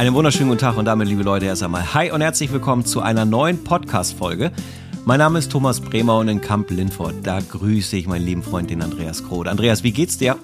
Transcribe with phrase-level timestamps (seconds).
[0.00, 3.02] Einen wunderschönen guten Tag und damit, liebe Leute, erst einmal Hi und herzlich willkommen zu
[3.02, 4.50] einer neuen Podcast-Folge.
[5.04, 8.70] Mein Name ist Thomas Bremer und in Kamp Lindfort, da grüße ich meinen lieben Freund,
[8.70, 9.46] den Andreas Kroth.
[9.46, 10.38] Andreas, wie geht's dir?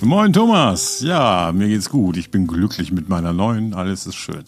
[0.00, 2.16] Moin Thomas, ja, mir geht's gut.
[2.16, 4.44] Ich bin glücklich mit meiner neuen, alles ist schön.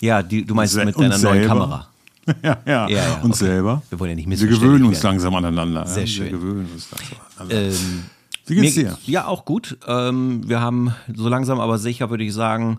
[0.00, 1.88] Ja, die, du meinst Se mit deiner neuen Kamera.
[2.42, 3.44] ja, ja, ja, ja, und okay.
[3.44, 3.82] selber.
[3.90, 5.84] Wir wollen ja nicht Wir gewöhnen uns langsam aneinander.
[5.84, 6.24] Sehr schön.
[6.24, 7.68] Wir gewöhnen uns langsam aneinander.
[7.68, 8.04] Ähm,
[8.46, 8.96] wie geht's dir?
[9.04, 9.76] Ja, auch gut.
[9.86, 12.78] Ähm, wir haben so langsam aber sicher, würde ich sagen,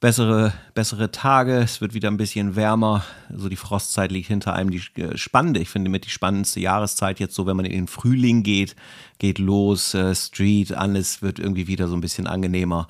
[0.00, 1.58] bessere, bessere Tage.
[1.58, 3.04] Es wird wieder ein bisschen wärmer.
[3.34, 4.70] So die Frostzeit liegt hinter einem.
[4.70, 7.86] Die äh, spannende, ich finde mit die spannendste Jahreszeit jetzt so, wenn man in den
[7.86, 8.74] Frühling geht,
[9.18, 12.88] geht los, äh, Street, alles wird irgendwie wieder so ein bisschen angenehmer.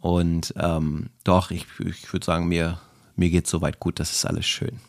[0.00, 2.80] Und ähm, doch, ich, ich würde sagen, mir,
[3.16, 4.80] mir geht soweit gut, das ist alles schön.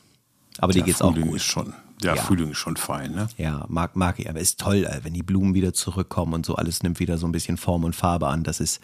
[0.60, 1.36] Aber dir geht's Frühling auch gut.
[1.38, 1.74] Ist schon,
[2.04, 2.22] der ja.
[2.22, 3.28] Frühling ist schon fein, ne?
[3.38, 4.30] Ja, mag, mag ich.
[4.30, 7.28] Aber ist toll, äh, wenn die Blumen wieder zurückkommen und so alles nimmt wieder so
[7.28, 8.44] ein bisschen Form und Farbe an.
[8.44, 8.82] Das ist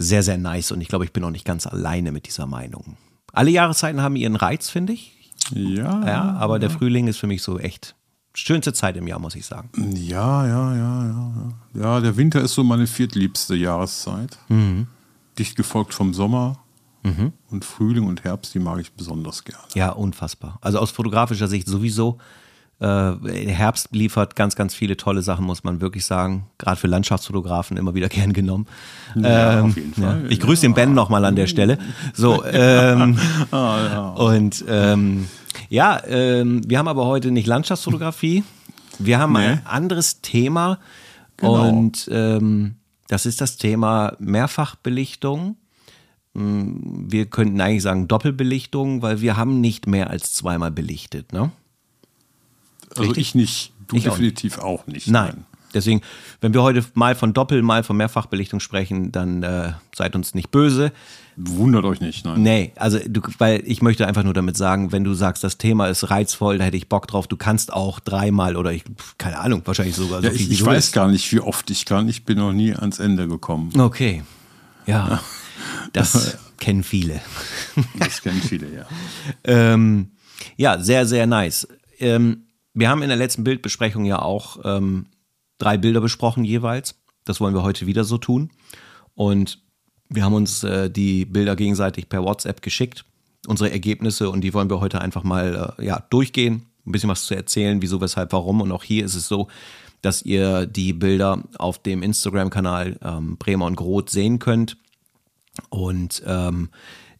[0.00, 0.72] sehr, sehr nice.
[0.72, 2.96] Und ich glaube, ich bin auch nicht ganz alleine mit dieser Meinung.
[3.32, 5.12] Alle Jahreszeiten haben ihren Reiz, finde ich.
[5.52, 6.06] Ja.
[6.06, 7.94] Ja, aber der Frühling ist für mich so echt
[8.34, 9.70] schönste Zeit im Jahr, muss ich sagen.
[9.94, 11.32] Ja, ja, ja, ja.
[11.74, 14.38] Ja, der Winter ist so meine viertliebste Jahreszeit.
[14.48, 14.86] Mhm.
[15.38, 16.58] Dicht gefolgt vom Sommer.
[17.02, 17.32] Mhm.
[17.50, 19.64] Und Frühling und Herbst, die mag ich besonders gerne.
[19.74, 20.58] Ja, unfassbar.
[20.60, 22.18] Also aus fotografischer Sicht sowieso.
[22.80, 26.46] Äh, Herbst liefert ganz, ganz viele tolle Sachen, muss man wirklich sagen.
[26.58, 28.66] Gerade für Landschaftsfotografen immer wieder gern genommen.
[29.14, 30.22] Ja, ähm, auf jeden Fall.
[30.24, 30.30] Ja.
[30.30, 31.78] Ich grüße den Ben nochmal an der Stelle.
[32.14, 33.18] So, ähm,
[33.50, 35.28] ah, und ähm,
[35.68, 38.44] ja, ähm, wir haben aber heute nicht Landschaftsfotografie.
[38.98, 39.38] Wir haben Nee.
[39.40, 40.78] ein anderes Thema
[41.36, 41.68] Genau.
[41.68, 42.76] und ähm,
[43.08, 45.56] das ist das Thema Mehrfachbelichtung.
[46.34, 51.50] Mm, Wir könnten eigentlich sagen Doppelbelichtung, weil wir haben nicht mehr als zweimal belichtet, ne?
[52.90, 53.18] Also Richtig?
[53.28, 53.72] ich nicht.
[53.88, 55.08] Du Ich auch definitiv auch nicht.
[55.08, 55.44] Nein.
[55.72, 56.00] Deswegen,
[56.40, 60.50] wenn wir heute mal von Doppel-, mal von Mehrfachbelichtung sprechen, dann äh, seid uns nicht
[60.50, 60.90] böse.
[61.36, 62.42] Wundert euch nicht, nein.
[62.42, 65.86] Nee, also du, weil ich möchte einfach nur damit sagen, wenn du sagst, das Thema
[65.86, 68.82] ist reizvoll, da hätte ich Bock drauf, du kannst auch dreimal oder ich,
[69.16, 70.92] keine Ahnung, wahrscheinlich sogar so Ja, viel ich ich weiß willst.
[70.92, 72.08] gar nicht, wie oft ich kann.
[72.08, 73.70] Ich bin noch nie ans Ende gekommen.
[73.80, 74.24] Okay.
[74.86, 75.20] Ja.
[75.92, 77.20] Das kennen viele.
[77.98, 78.86] Das kennen viele, ja.
[79.44, 80.10] Ähm,
[80.56, 81.68] ja, sehr, sehr nice.
[82.00, 82.42] Ähm,
[82.74, 85.06] wir haben in der letzten Bildbesprechung ja auch ähm,
[85.58, 87.00] drei Bilder besprochen jeweils.
[87.24, 88.50] Das wollen wir heute wieder so tun.
[89.14, 89.62] Und
[90.08, 93.04] wir haben uns äh, die Bilder gegenseitig per WhatsApp geschickt,
[93.46, 97.26] unsere Ergebnisse, und die wollen wir heute einfach mal äh, ja, durchgehen, ein bisschen was
[97.26, 98.60] zu erzählen, wieso, weshalb, warum.
[98.60, 99.48] Und auch hier ist es so,
[100.02, 104.76] dass ihr die Bilder auf dem Instagram-Kanal ähm, Bremer und Groth sehen könnt.
[105.68, 106.70] Und ähm,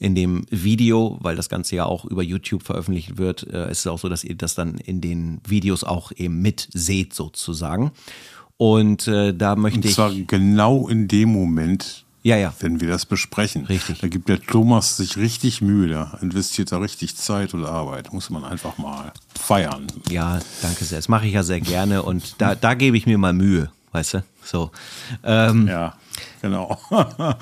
[0.00, 3.86] in dem Video, weil das Ganze ja auch über YouTube veröffentlicht wird, äh, ist es
[3.86, 7.92] auch so, dass ihr das dann in den Videos auch eben mit seht sozusagen.
[8.56, 9.94] Und äh, da möchte Und ich.
[9.94, 12.52] zwar genau in dem Moment, Ja, ja.
[12.60, 13.66] wenn wir das besprechen.
[13.66, 14.00] Richtig.
[14.00, 18.12] Da gibt der Thomas sich richtig Mühe, da investiert da richtig Zeit und Arbeit.
[18.12, 19.86] Muss man einfach mal feiern.
[20.10, 20.98] Ja, danke sehr.
[20.98, 24.14] Das mache ich ja sehr gerne und da, da gebe ich mir mal Mühe, weißt
[24.14, 24.24] du?
[24.44, 24.70] So.
[25.24, 25.94] Ähm, Ja,
[26.42, 26.78] genau.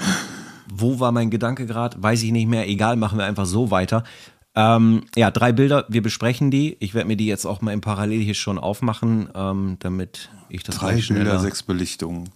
[0.70, 2.02] Wo war mein Gedanke gerade?
[2.02, 2.68] Weiß ich nicht mehr.
[2.68, 4.04] Egal, machen wir einfach so weiter.
[4.54, 6.76] Ähm, ja, drei Bilder, wir besprechen die.
[6.80, 10.62] Ich werde mir die jetzt auch mal im Parallel hier schon aufmachen, ähm, damit ich
[10.64, 12.28] das Drei Bilder, sechs Belichtungen.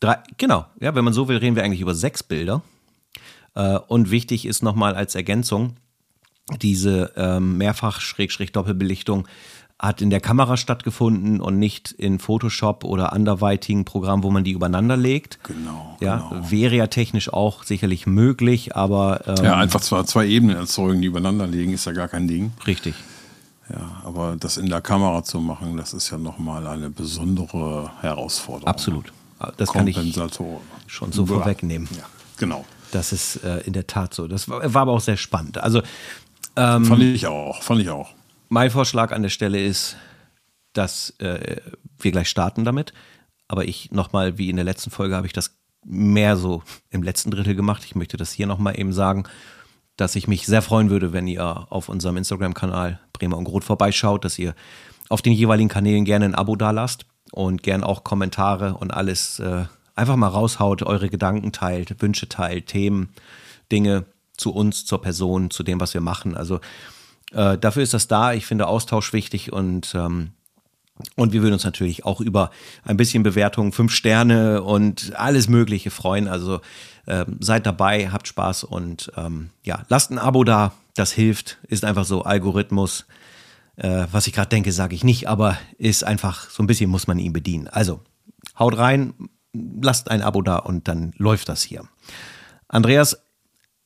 [0.00, 2.62] Drei, genau, ja, wenn man so will, reden wir eigentlich über sechs Bilder.
[3.54, 5.76] Äh, und wichtig ist nochmal als Ergänzung,
[6.60, 9.26] diese ähm, Mehrfach-Doppelbelichtung
[9.78, 14.52] hat in der Kamera stattgefunden und nicht in Photoshop oder anderweitigen Programmen, wo man die
[14.52, 15.42] übereinander legt.
[15.44, 16.50] Genau, Ja, genau.
[16.50, 21.08] wäre ja technisch auch sicherlich möglich, aber ähm, Ja, einfach zwar zwei Ebenen erzeugen, die
[21.08, 22.52] übereinander liegen, ist ja gar kein Ding.
[22.66, 22.94] richtig.
[23.70, 28.68] Ja, aber das in der Kamera zu machen, das ist ja nochmal eine besondere Herausforderung.
[28.68, 29.10] Absolut.
[29.56, 29.96] Das kann ich
[30.86, 31.88] schon so vorwegnehmen.
[31.96, 32.04] Ja,
[32.36, 32.64] genau.
[32.92, 34.28] Das ist äh, in der Tat so.
[34.28, 35.58] Das war, war aber auch sehr spannend.
[35.58, 35.80] Also
[36.56, 38.10] Ähm, fand ich auch, fand ich auch.
[38.54, 39.96] Mein Vorschlag an der Stelle ist,
[40.74, 41.56] dass äh,
[41.98, 42.92] wir gleich starten damit.
[43.48, 47.32] Aber ich nochmal, wie in der letzten Folge, habe ich das mehr so im letzten
[47.32, 47.82] Drittel gemacht.
[47.84, 49.24] Ich möchte das hier nochmal eben sagen,
[49.96, 54.24] dass ich mich sehr freuen würde, wenn ihr auf unserem Instagram-Kanal Bremer und Groth vorbeischaut,
[54.24, 54.54] dass ihr
[55.08, 59.64] auf den jeweiligen Kanälen gerne ein Abo dalasst und gerne auch Kommentare und alles äh,
[59.96, 63.14] einfach mal raushaut, eure Gedanken teilt, Wünsche teilt, Themen,
[63.72, 64.04] Dinge
[64.36, 66.36] zu uns, zur Person, zu dem, was wir machen.
[66.36, 66.60] Also
[67.34, 68.32] äh, dafür ist das da.
[68.32, 70.32] Ich finde Austausch wichtig und ähm,
[71.16, 72.50] und wir würden uns natürlich auch über
[72.84, 76.28] ein bisschen Bewertung, fünf Sterne und alles Mögliche freuen.
[76.28, 76.60] Also
[77.08, 80.72] ähm, seid dabei, habt Spaß und ähm, ja, lasst ein Abo da.
[80.94, 81.58] Das hilft.
[81.66, 83.06] Ist einfach so Algorithmus.
[83.76, 87.08] Äh, was ich gerade denke, sage ich nicht, aber ist einfach so ein bisschen muss
[87.08, 87.66] man ihn bedienen.
[87.66, 88.00] Also
[88.56, 89.14] haut rein,
[89.52, 91.82] lasst ein Abo da und dann läuft das hier.
[92.68, 93.23] Andreas,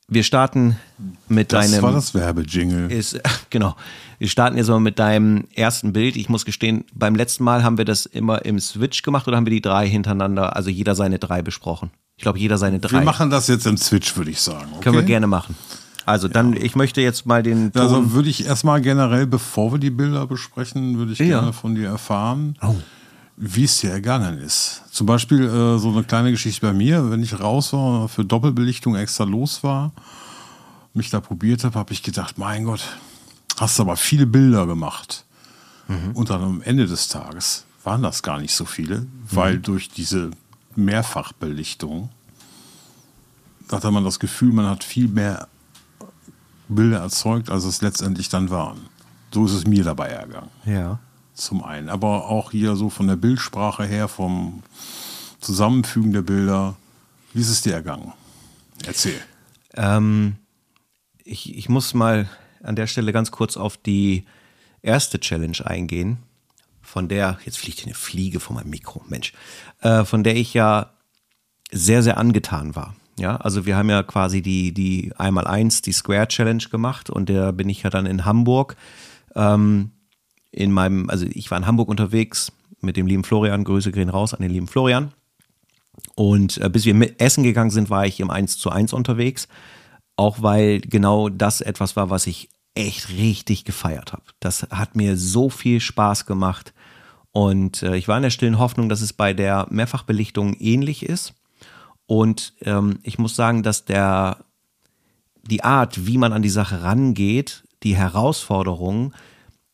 [0.09, 0.77] wir starten
[1.29, 1.83] mit Das deinem.
[1.83, 2.87] war das Werbejingle.
[2.93, 3.21] ist,
[3.51, 3.77] genau.
[4.19, 6.17] Wir starten jetzt mal mit deinem ersten Bild.
[6.17, 9.47] Ich muss gestehen, beim letzten Mal haben wir das immer im Switch gemacht oder haben
[9.47, 11.91] wir die drei hintereinander, also jeder seine drei besprochen?
[12.17, 12.99] Ich glaube, jeder seine drei.
[12.99, 14.67] Wir machen das jetzt im Switch, würde ich sagen.
[14.73, 14.83] Okay?
[14.85, 15.55] Können wir gerne machen.
[16.05, 17.83] Also dann, ich möchte jetzt mal den Ton.
[17.83, 21.27] Also würde ich erstmal generell, bevor wir die Bilder besprechen, würde ich Ja.
[21.41, 22.57] gerne von dir erfahren,
[23.41, 24.83] wie es dir ergangen ist.
[24.91, 28.97] Zum Beispiel äh, so eine kleine Geschichte bei mir, wenn ich raus war, für Doppelbelichtung
[28.97, 29.93] extra los war,
[30.93, 32.83] mich da probiert habe, habe ich gedacht, mein Gott,
[33.59, 35.25] hast aber viele Bilder gemacht.
[36.15, 40.31] Und dann am Ende des Tages waren das gar nicht so viele, weil durch diese
[40.77, 42.11] Mehrfachbelichtung
[43.73, 45.49] hatte man das Gefühl, man hat viel mehr
[46.69, 48.81] Bilder erzeugt, als es letztendlich dann waren.
[49.33, 50.51] So ist es mir dabei ergangen.
[50.67, 50.99] ja.
[51.39, 51.89] Zum einen.
[51.89, 54.65] Aber auch hier so von der Bildsprache her, vom
[55.41, 56.75] Zusammenfügen der Bilder.
[57.33, 58.13] Wie ist es dir ergangen?
[58.85, 59.21] Erzähl.
[59.75, 60.37] Ähm,
[61.23, 62.29] ich, ich muss mal
[62.63, 64.25] an der Stelle ganz kurz auf die
[64.83, 66.19] erste Challenge eingehen,
[66.83, 69.33] von der, jetzt fliegt eine Fliege von meinem Mikro, Mensch,
[69.81, 70.91] äh, von der ich ja
[71.71, 72.97] sehr, sehr angetan war.
[73.17, 77.31] Ja, also wir haben ja quasi die, die einmal eins, die Square Challenge gemacht und
[77.31, 78.77] da bin ich ja dann in Hamburg,
[79.37, 79.93] ähm,
[80.51, 84.35] in meinem, also ich war in Hamburg unterwegs mit dem lieben Florian, Grüße gehen raus
[84.35, 85.13] an den lieben Florian.
[86.15, 89.49] Und äh, bis wir mit essen gegangen sind, war ich im 1 zu 1 unterwegs.
[90.17, 94.23] Auch weil genau das etwas war, was ich echt richtig gefeiert habe.
[94.41, 96.73] Das hat mir so viel Spaß gemacht.
[97.33, 101.35] Und äh, ich war in der stillen Hoffnung, dass es bei der Mehrfachbelichtung ähnlich ist.
[102.07, 104.39] Und ähm, ich muss sagen, dass der,
[105.43, 109.15] die Art, wie man an die Sache rangeht, die Herausforderungen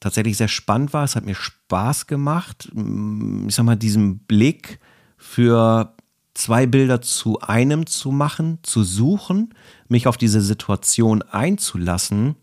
[0.04, 1.02] tatsächlich sehr spannend war.
[1.02, 2.70] Es hat mir Spaß gemacht.
[2.74, 4.78] Mm, Ich sag mal, diesen Blick
[5.16, 5.94] für
[6.34, 9.54] zwei Bilder zu einem zu machen, zu suchen,
[9.88, 12.36] mich auf diese Situation einzulassen,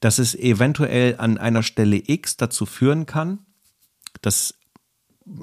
[0.00, 3.40] dass es eventuell an einer Stelle X dazu führen kann,
[4.22, 4.54] dass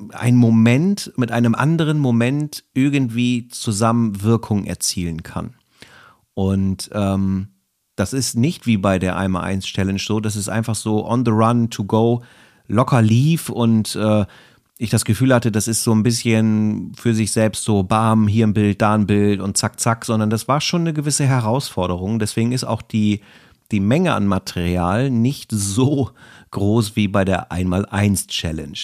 [0.09, 5.53] ein Moment mit einem anderen Moment irgendwie zusammen Wirkung erzielen kann.
[6.33, 7.49] Und ähm,
[7.99, 11.25] das ist nicht wie bei der einmal eins Challenge so, das ist einfach so on
[11.25, 12.23] the run to go
[12.67, 14.25] locker lief und äh,
[14.77, 18.47] ich das Gefühl hatte, das ist so ein bisschen für sich selbst so bam, hier
[18.47, 22.17] ein Bild, da ein Bild und zack, zack, sondern das war schon eine gewisse Herausforderung.
[22.17, 23.19] Deswegen ist auch die,
[23.71, 26.11] die Menge an Material nicht so
[26.51, 28.79] groß wie bei der Einmal-Eins Challenge.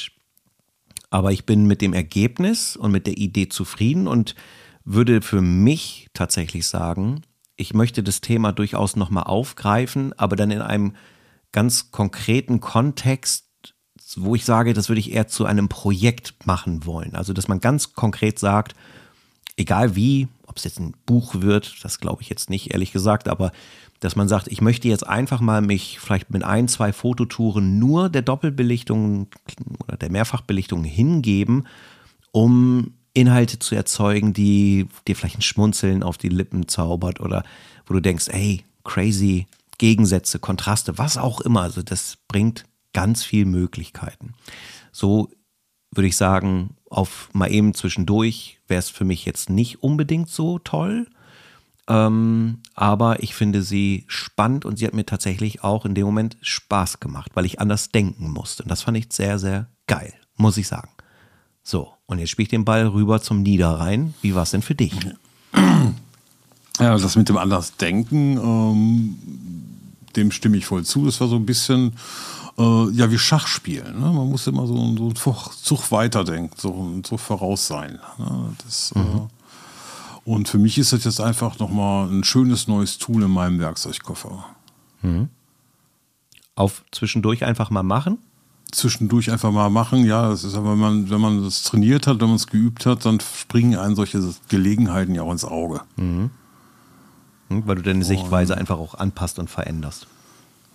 [1.10, 4.36] Aber ich bin mit dem Ergebnis und mit der Idee zufrieden und
[4.84, 7.22] würde für mich tatsächlich sagen,
[7.58, 10.96] ich möchte das Thema durchaus nochmal aufgreifen, aber dann in einem
[11.52, 13.46] ganz konkreten Kontext,
[14.18, 17.16] wo ich sage, das würde ich eher zu einem Projekt machen wollen.
[17.16, 18.76] Also, dass man ganz konkret sagt,
[19.58, 23.28] egal wie, ob es jetzt ein Buch wird, das glaube ich jetzt nicht, ehrlich gesagt,
[23.28, 23.52] aber
[24.02, 28.10] dass man sagt, ich möchte jetzt einfach mal mich vielleicht mit ein, zwei Fototouren nur
[28.10, 29.28] der Doppelbelichtung
[29.84, 31.68] oder der Mehrfachbelichtung hingeben,
[32.32, 37.44] um Inhalte zu erzeugen, die dir vielleicht ein Schmunzeln auf die Lippen zaubert oder
[37.88, 39.48] wo du denkst, ey, crazy,
[39.78, 41.62] Gegensätze, Kontraste, was auch immer.
[41.62, 44.34] Also das bringt ganz viel Möglichkeiten.
[44.92, 45.30] So
[45.92, 50.60] würde ich sagen, auf mal eben zwischendurch wäre es für mich jetzt nicht unbedingt so
[50.60, 51.08] toll.
[51.88, 56.38] Ähm, aber ich finde sie spannend und sie hat mir tatsächlich auch in dem Moment
[56.42, 58.64] Spaß gemacht, weil ich anders denken musste.
[58.64, 60.90] Und das fand ich sehr, sehr geil, muss ich sagen.
[61.62, 64.14] So, und jetzt spiele ich den Ball rüber zum Niederrhein.
[64.22, 64.94] Wie war es denn für dich?
[66.78, 69.16] Ja, das mit dem Andersdenken, ähm,
[70.18, 71.06] dem stimme ich voll zu.
[71.06, 71.94] Das war so ein bisschen,
[72.58, 73.98] äh, ja, wie Schachspielen.
[73.98, 74.12] Ne?
[74.12, 78.00] Man muss immer so, so einen Zug, weiterdenken, so einen Zug voraus sein.
[78.18, 78.56] Ne?
[78.66, 79.00] Das, äh,
[80.26, 84.44] und für mich ist das jetzt einfach nochmal ein schönes neues Tool in meinem Werkzeugkoffer.
[86.56, 88.18] Auf zwischendurch einfach mal machen?
[88.76, 92.20] Zwischendurch einfach mal machen, ja, das ist aber, wenn man, wenn man das trainiert hat,
[92.20, 95.82] wenn man es geübt hat, dann springen einem solche Gelegenheiten ja auch ins Auge.
[95.96, 96.30] Hm,
[97.50, 100.08] Weil du deine Sichtweise einfach auch anpasst und veränderst.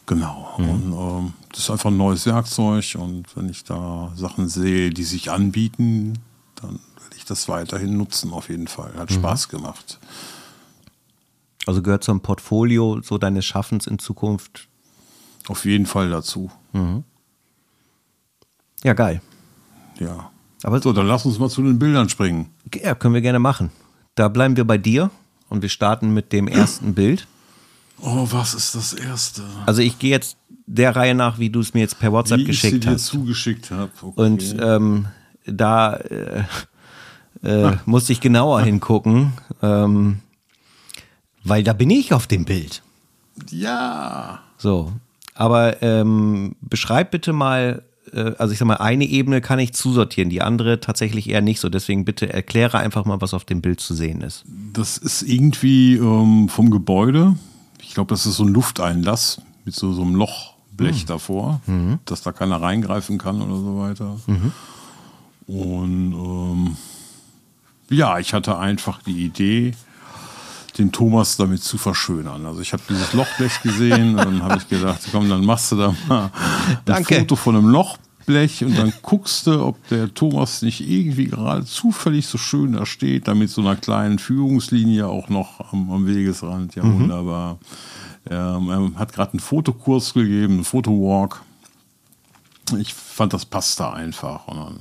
[0.07, 0.55] Genau.
[0.57, 5.05] Und ähm, das ist einfach ein neues Werkzeug und wenn ich da Sachen sehe, die
[5.05, 6.19] sich anbieten,
[6.57, 8.93] dann werde ich das weiterhin nutzen auf jeden Fall.
[8.97, 9.99] Hat Spaß gemacht.
[11.67, 14.69] Also gehört zum Portfolio so deines Schaffens in Zukunft.
[15.49, 16.51] Auf jeden Fall dazu.
[18.85, 19.21] Ja, geil.
[19.99, 20.31] Ja.
[20.63, 22.51] Aber So, dann lass uns mal zu den Bildern springen.
[22.75, 23.71] Ja, können wir gerne machen.
[24.15, 25.11] Da bleiben wir bei dir
[25.49, 27.27] und wir starten mit dem ersten Bild.
[28.03, 29.43] Oh, was ist das erste?
[29.67, 32.43] Also ich gehe jetzt der Reihe nach, wie du es mir jetzt per WhatsApp Wie
[32.51, 33.07] ich sie geschickt dir hast.
[33.07, 33.91] zugeschickt habe.
[34.01, 34.21] Okay.
[34.21, 35.07] Und ähm,
[35.45, 36.45] da äh,
[37.43, 39.33] äh, musste ich genauer hingucken,
[39.63, 40.21] ähm,
[41.45, 42.83] Weil da bin ich auf dem Bild.
[43.51, 44.41] Ja.
[44.59, 44.93] So.
[45.35, 47.83] Aber ähm, beschreib bitte mal,
[48.13, 51.69] also ich sag mal, eine Ebene kann ich zusortieren, die andere tatsächlich eher nicht so.
[51.69, 54.45] Deswegen bitte erkläre einfach mal, was auf dem Bild zu sehen ist.
[54.73, 57.37] Das ist irgendwie ähm, vom Gebäude.
[57.83, 61.61] Ich glaube, das ist so ein Lufteinlass mit so, so einem Lochblech davor,
[62.05, 64.17] dass da keiner reingreifen kann oder so weiter.
[65.47, 66.77] Und ähm,
[67.91, 69.73] ja, ich hatte einfach die Idee,
[70.79, 72.47] den Thomas damit zu verschönern.
[72.47, 75.77] Also ich habe dieses Lochblech gesehen und dann habe ich gedacht, komm, dann machst du
[75.77, 77.17] da mal ein Danke.
[77.21, 82.27] Foto von einem Lochblech und dann guckst du, ob der Thomas nicht irgendwie gerade zufällig
[82.27, 86.75] so schön da steht, da mit so einer kleinen Führungslinie auch noch am, am Wegesrand.
[86.75, 87.59] Ja, wunderbar.
[88.29, 91.43] Ähm, er hat gerade einen Fotokurs gegeben, einen Fotowalk.
[92.79, 94.47] Ich fand, das passte einfach.
[94.47, 94.79] Und dann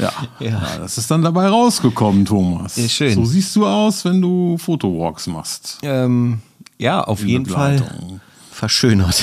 [0.00, 0.48] ja, Ja.
[0.50, 0.78] ja.
[0.78, 2.76] das ist dann dabei rausgekommen, Thomas.
[2.76, 3.14] Ja, schön.
[3.14, 5.78] So siehst du aus, wenn du Fotowalks machst.
[5.82, 6.40] Ähm,
[6.78, 8.20] ja, auf In jeden Fall Begleitung.
[8.50, 9.22] verschönert.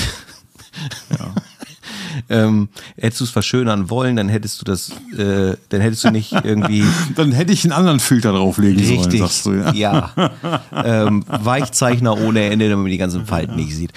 [2.28, 6.32] ähm, hättest du es verschönern wollen, dann hättest du das, äh, dann hättest du nicht
[6.32, 6.84] irgendwie
[7.16, 9.72] Dann hätte ich einen anderen Filter drauflegen sollen, richtig, sagst du, ja.
[9.72, 10.30] ja,
[10.84, 13.92] ähm, Weichzeichner ohne Ende, damit man die ganzen Falten nicht sieht.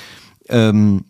[0.50, 1.06] Ähm,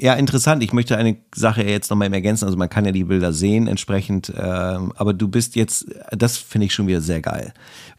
[0.00, 0.62] ja, interessant.
[0.62, 2.46] Ich möchte eine Sache jetzt nochmal ergänzen.
[2.46, 6.66] Also man kann ja die Bilder sehen entsprechend, ähm, aber du bist jetzt, das finde
[6.66, 7.52] ich schon wieder sehr geil,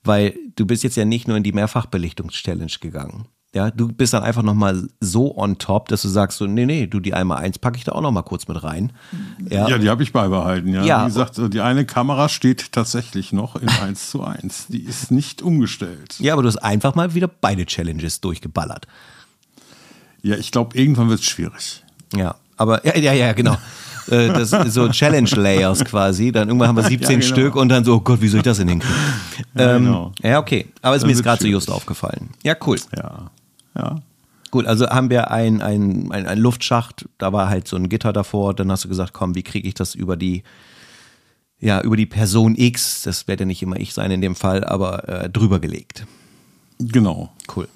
[0.04, 3.26] weil du bist jetzt ja nicht nur in die Mehrfachbelichtungs-Challenge gegangen.
[3.54, 6.88] Ja, du bist dann einfach nochmal so on top, dass du sagst so, nee, nee,
[6.88, 8.94] du die einmal eins packe ich da auch nochmal kurz mit rein.
[9.50, 10.86] Ja, Ja, die habe ich beibehalten, ja.
[10.86, 11.02] Ja.
[11.02, 14.68] Wie gesagt, die eine Kamera steht tatsächlich noch in 1 zu 1.
[14.70, 16.16] Die ist nicht umgestellt.
[16.20, 18.88] ja, aber du hast einfach mal wieder beide Challenges durchgeballert.
[20.24, 21.84] Ja, ich glaube, irgendwann wird es schwierig.
[22.16, 23.58] Ja, aber ja, ja, ja, genau.
[24.10, 26.32] Äh, Das ist so Challenge Layers quasi.
[26.32, 27.26] Dann irgendwann haben wir 17 Ja, genau.
[27.26, 28.96] Stück und dann so, oh Gott, wie soll ich das denn hinkriegen?
[29.56, 30.12] Ja, ähm, genau.
[30.24, 30.68] ja okay.
[30.82, 32.32] Aber ist Dann mir wird's gerade so just aufgefallen.
[32.44, 32.80] Ja, cool.
[32.98, 33.30] Ja,
[33.78, 34.02] ja.
[34.50, 38.54] Gut, also haben wir ein, ein, ein, Luftschacht, da war halt so ein Gitter davor.
[38.54, 40.44] Dann hast du gesagt, komm, wie kriege ich das über die,
[41.60, 44.66] ja, über die Person X, das wird ja nicht immer ich sein in dem Fall,
[44.66, 46.06] aber äh, drüber gelegt.
[46.80, 47.32] Genau.
[47.56, 47.68] Cool.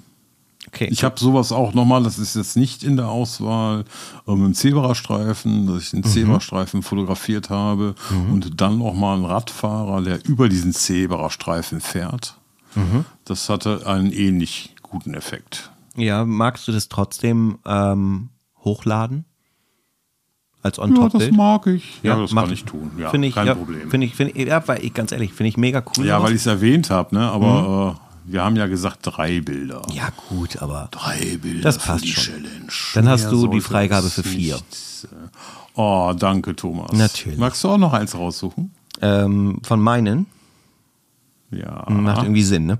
[0.68, 0.88] Okay.
[0.90, 3.84] Ich habe sowas auch nochmal, das ist jetzt nicht in der Auswahl,
[4.26, 7.94] ähm, im Zebrastreifen, dass ich den Zebrastreifen fotografiert habe
[8.30, 12.36] und dann nochmal einen Radfahrer, der über diesen Zebrastreifen fährt.
[13.24, 15.70] Das hatte einen ähnlich guten Effekt.
[15.96, 18.28] ja, magst du das trotzdem ähm,
[18.64, 19.24] hochladen?
[20.62, 22.00] Als Ja, das mag ich.
[22.02, 22.90] Ja, das mach- kann ich tun.
[22.98, 23.88] Ja, ich, kein ja, Problem.
[23.88, 26.04] Finde ich, finde ich, ja, weil ich ganz ehrlich, finde ich mega cool.
[26.04, 27.30] ja, weil ich es erwähnt habe, ne?
[27.30, 29.82] aber äh, wir haben ja gesagt drei Bilder.
[29.92, 32.34] ja, gut, aber Drei Bilder Das passt für die schon.
[32.34, 32.72] Challenge.
[32.94, 34.54] Dann hast Mehr du die Freigabe es für vier.
[34.56, 35.28] nicht, äh,
[35.74, 36.92] Oh, danke, Thomas.
[36.92, 37.38] Natürlich.
[37.38, 38.72] Magst du auch noch eins raussuchen?
[39.02, 40.24] ähm, von meinen
[41.50, 41.84] Ja.
[41.90, 42.78] macht irgendwie Sinn, ne?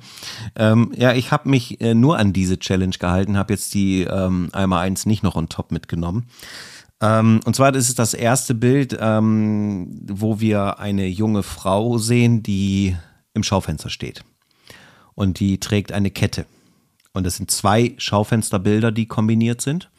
[0.56, 4.48] Ähm, ja, ich habe mich äh, nur an diese Challenge gehalten, habe jetzt die ähm,
[4.52, 6.24] einmal eins nicht noch on top mitgenommen.
[7.02, 12.42] Ähm, und zwar das ist das erste Bild, ähm, wo wir eine junge Frau sehen,
[12.42, 12.96] die
[13.34, 14.24] im Schaufenster steht.
[15.16, 16.46] Und die trägt eine Kette.
[17.12, 19.90] Und das sind zwei Schaufensterbilder, die kombiniert sind.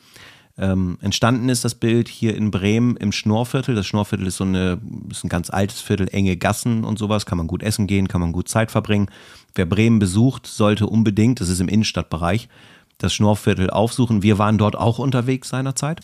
[0.59, 3.75] Ähm, entstanden ist das Bild hier in Bremen im Schnorrviertel.
[3.75, 7.25] Das Schnorrviertel ist so eine, ist ein ganz altes Viertel, enge Gassen und sowas.
[7.25, 9.09] Kann man gut essen gehen, kann man gut Zeit verbringen.
[9.53, 12.49] Wer Bremen besucht, sollte unbedingt, das ist im Innenstadtbereich,
[12.97, 14.23] das Schnorrviertel aufsuchen.
[14.23, 16.01] Wir waren dort auch unterwegs seinerzeit.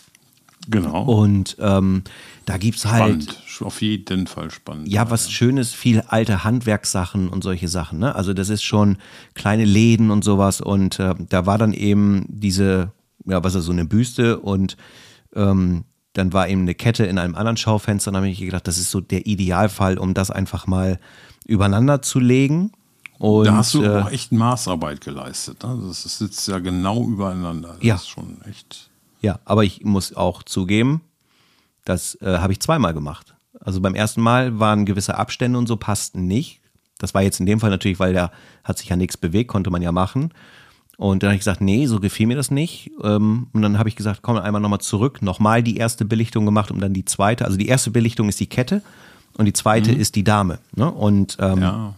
[0.68, 1.02] Genau.
[1.04, 2.02] Und ähm,
[2.46, 3.42] da gibt's halt spannend.
[3.60, 4.88] Auf jeden Fall spannend.
[4.88, 7.98] ja, was Schönes, viel alte Handwerkssachen und solche Sachen.
[7.98, 8.14] Ne?
[8.14, 8.96] Also das ist schon
[9.34, 10.60] kleine Läden und sowas.
[10.60, 12.92] Und äh, da war dann eben diese,
[13.26, 14.76] ja, was ist so eine Büste und
[15.34, 18.08] ähm, dann war eben eine Kette in einem anderen Schaufenster.
[18.10, 20.98] Und dann habe ich gedacht, das ist so der Idealfall, um das einfach mal
[21.46, 22.72] übereinander zu legen.
[23.18, 25.62] Und, Da hast du äh, auch echt Maßarbeit geleistet.
[25.62, 25.78] Ne?
[25.86, 27.74] Das sitzt ja genau übereinander.
[27.78, 27.94] Das Ja.
[27.96, 28.90] ist schon echt.
[29.24, 31.00] Ja, aber ich muss auch zugeben,
[31.86, 33.34] das äh, habe ich zweimal gemacht.
[33.60, 36.60] Also beim ersten Mal waren gewisse Abstände und so passten nicht.
[36.98, 38.30] Das war jetzt in dem Fall natürlich, weil da
[38.64, 40.32] hat sich ja nichts bewegt, konnte man ja machen.
[40.96, 42.90] Und dann habe ich gesagt, nee, so gefiel mir das nicht.
[43.02, 46.70] Ähm, Und dann habe ich gesagt, komm einmal nochmal zurück, nochmal die erste Belichtung gemacht
[46.70, 47.46] und dann die zweite.
[47.46, 48.82] Also die erste Belichtung ist die Kette
[49.38, 50.58] und die zweite ist die Dame.
[50.76, 50.90] Ne?
[50.90, 51.94] Und ähm, Ja.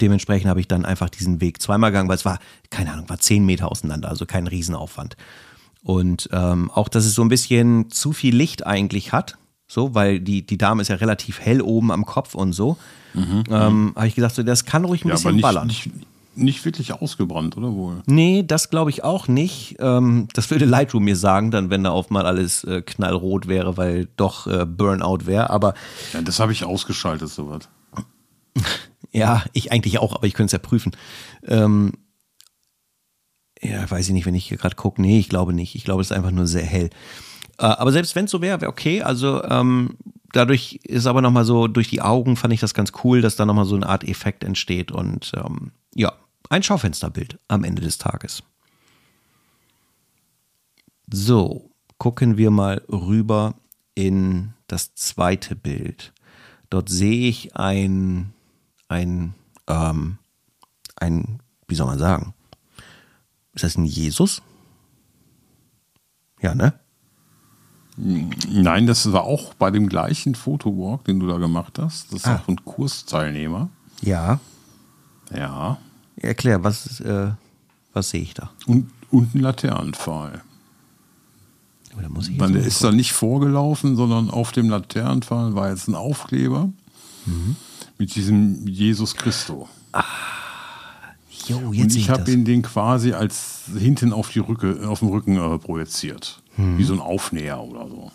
[0.00, 2.38] Dementsprechend habe ich dann einfach diesen Weg zweimal gegangen, weil es war,
[2.70, 5.16] keine Ahnung, war zehn Meter auseinander, also kein Riesenaufwand.
[5.84, 9.36] Und ähm, auch, dass es so ein bisschen zu viel Licht eigentlich hat,
[9.66, 12.76] so, weil die, die Dame ist ja relativ hell oben am Kopf und so,
[13.14, 15.66] ähm, habe ich gesagt, so, das kann ruhig ein Mhm, Ja, bisschen aber nicht, ballern.
[15.66, 15.90] nicht,
[16.34, 18.02] nicht wirklich ausgebrannt, oder wohl?
[18.06, 19.76] Nee, das glaube ich auch nicht.
[19.80, 23.76] Ähm, das würde Lightroom mir sagen, dann, wenn da auf mal alles äh, knallrot wäre,
[23.76, 25.50] weil doch äh, Burnout wäre.
[25.50, 25.74] Aber
[26.14, 27.68] Ja, das habe ich ausgeschaltet, sowas.
[29.14, 30.92] Ja, ich eigentlich auch, aber ich könnte es ja prüfen.
[31.46, 31.92] Ähm,
[33.62, 35.00] Ja, weiß ich nicht, wenn ich hier gerade gucke.
[35.00, 35.74] Nee, ich glaube nicht.
[35.74, 36.90] Ich glaube, es ist einfach nur sehr hell.
[37.58, 39.02] Äh, aber selbst wenn es so wäre, wäre okay.
[39.02, 39.96] Also ähm,
[40.32, 43.46] dadurch ist aber nochmal so, durch die Augen fand ich das ganz cool, dass da
[43.46, 44.90] nochmal so eine Art Effekt entsteht.
[44.90, 46.12] Und ähm, ja,
[46.50, 48.42] ein Schaufensterbild am Ende des Tages.
[51.12, 53.54] So, gucken wir mal rüber
[53.94, 56.12] in das zweite Bild.
[56.68, 58.32] Dort sehe ich ein,
[58.88, 59.34] ein,
[59.68, 60.18] ähm,
[60.96, 62.34] ein, wie soll man sagen?
[63.54, 64.42] Ist das ein Jesus?
[66.40, 66.74] Ja, ne?
[67.96, 72.06] Nein, das war auch bei dem gleichen Fotowalk, den du da gemacht hast.
[72.12, 72.36] Das ist Ah.
[72.42, 73.68] auch ein Kursteilnehmer.
[74.00, 74.40] Ja.
[75.34, 75.78] Ja.
[76.16, 77.32] Erklär, was, äh,
[77.92, 78.50] was sehe ich da?
[78.66, 80.42] Und, und ein Laternenpfahl.
[81.98, 85.94] Oder muss ich Man ist da nicht vorgelaufen, sondern auf dem Laternenpfahl war jetzt ein
[85.94, 86.70] Aufkleber
[87.26, 87.56] Mhm.
[87.98, 89.68] mit diesem Jesus Christo.
[91.48, 95.00] Jo, Und jetzt sehe ich habe ihn den quasi als hinten auf die Rücke, auf
[95.00, 96.42] dem Rücken äh, projiziert.
[96.56, 96.78] Mhm.
[96.78, 98.10] Wie so ein Aufnäher oder so.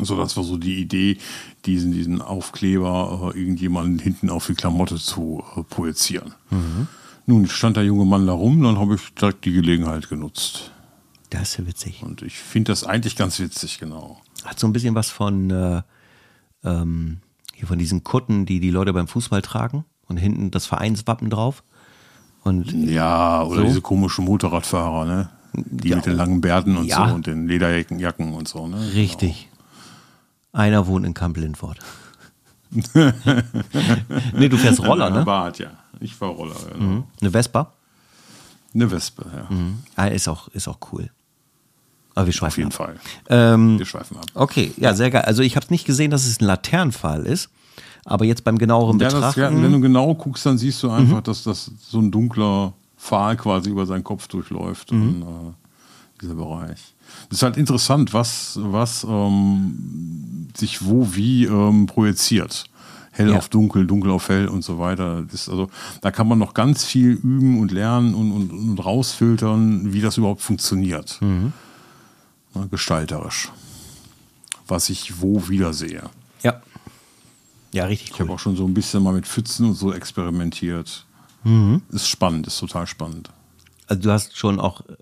[0.00, 1.18] So, das war so die Idee,
[1.66, 6.34] diesen, diesen Aufkleber äh, irgendjemanden hinten auf die Klamotte zu äh, projizieren.
[6.50, 6.86] Mhm.
[7.26, 10.72] Nun stand der junge Mann da rum, dann habe ich direkt die Gelegenheit genutzt.
[11.30, 12.02] Das ist ja witzig.
[12.02, 14.20] Und ich finde das eigentlich ganz witzig, genau.
[14.44, 15.82] Hat so ein bisschen was von, äh,
[16.64, 17.18] ähm,
[17.54, 21.62] hier von diesen Kutten, die die Leute beim Fußball tragen und hinten das Vereinswappen drauf.
[22.42, 23.66] Und Ja, oder So?
[23.66, 25.28] diese komischen Motorradfahrer, ne?
[25.52, 25.96] Die Ja.
[25.96, 27.08] mit den langen Bärten und Ja.
[27.08, 28.78] so und den Lederjacken Jacken und so, ne?
[28.94, 29.48] richtig.
[30.52, 31.78] Einer wohnt in Kamp Lindfort.
[34.34, 35.18] nee, du fährst Roller, Genau.
[35.20, 35.24] ne?
[35.24, 35.70] Bart, ja.
[36.00, 37.04] Ich war Roller, genau.
[37.20, 37.72] Eine Vespa?
[38.74, 39.48] Eine Wespe, ja.
[39.96, 41.10] Ah, ist auch, ist auch cool.
[42.14, 42.76] Aber wir Auf schweifen jeden ab.
[42.76, 42.94] Fall.
[43.28, 44.26] Ähm, Wir schweifen ab.
[44.34, 45.22] okay, ja, sehr geil.
[45.22, 47.50] Also ich habe nicht gesehen, dass es ein Laternenpfahl ist,
[48.10, 49.40] aber jetzt beim genaueren Ja, das, Betrachten.
[49.40, 51.22] ja, wenn du genau guckst, dann siehst du einfach, Mhm.
[51.24, 54.92] dass das so ein dunkler Pfahl quasi über seinen Kopf durchläuft.
[54.92, 55.02] Mhm.
[55.02, 55.52] Und, äh,
[56.22, 56.94] dieser Bereich.
[57.30, 62.64] Das ist halt interessant, was, was ähm, sich wo wie ähm, projiziert.
[63.12, 63.38] Hell Ja.
[63.38, 65.22] auf dunkel, dunkel auf hell und so weiter.
[65.22, 65.68] Das ist also,
[66.02, 70.16] da kann man noch ganz viel üben und lernen und, und, und rausfiltern, wie das
[70.18, 71.18] überhaupt funktioniert.
[71.20, 71.52] Mhm.
[72.54, 73.50] Ja, gestalterisch.
[74.68, 76.02] Was ich wo wiedersehe.
[76.42, 76.60] ja.
[77.72, 78.26] Ja, richtig Ich cool.
[78.26, 81.06] habe auch schon so ein bisschen mal mit Pfützen und so experimentiert.
[81.44, 81.82] Mhm.
[81.90, 83.30] Ist spannend, ist total spannend.
[83.86, 84.94] Also du hast schon auch äh,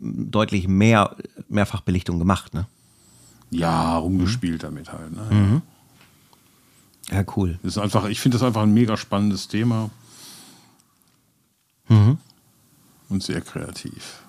[0.00, 1.16] deutlich mehr
[1.48, 2.66] Mehrfachbelichtung gemacht, ne?
[3.50, 5.12] Ja, rumgespielt damit halt.
[5.14, 5.62] Ne?
[7.10, 7.58] Ja, cool.
[7.62, 9.90] Das ist einfach, ich finde das einfach ein mega spannendes Thema.
[11.88, 12.18] Mhm.
[13.08, 14.22] Und sehr kreativ.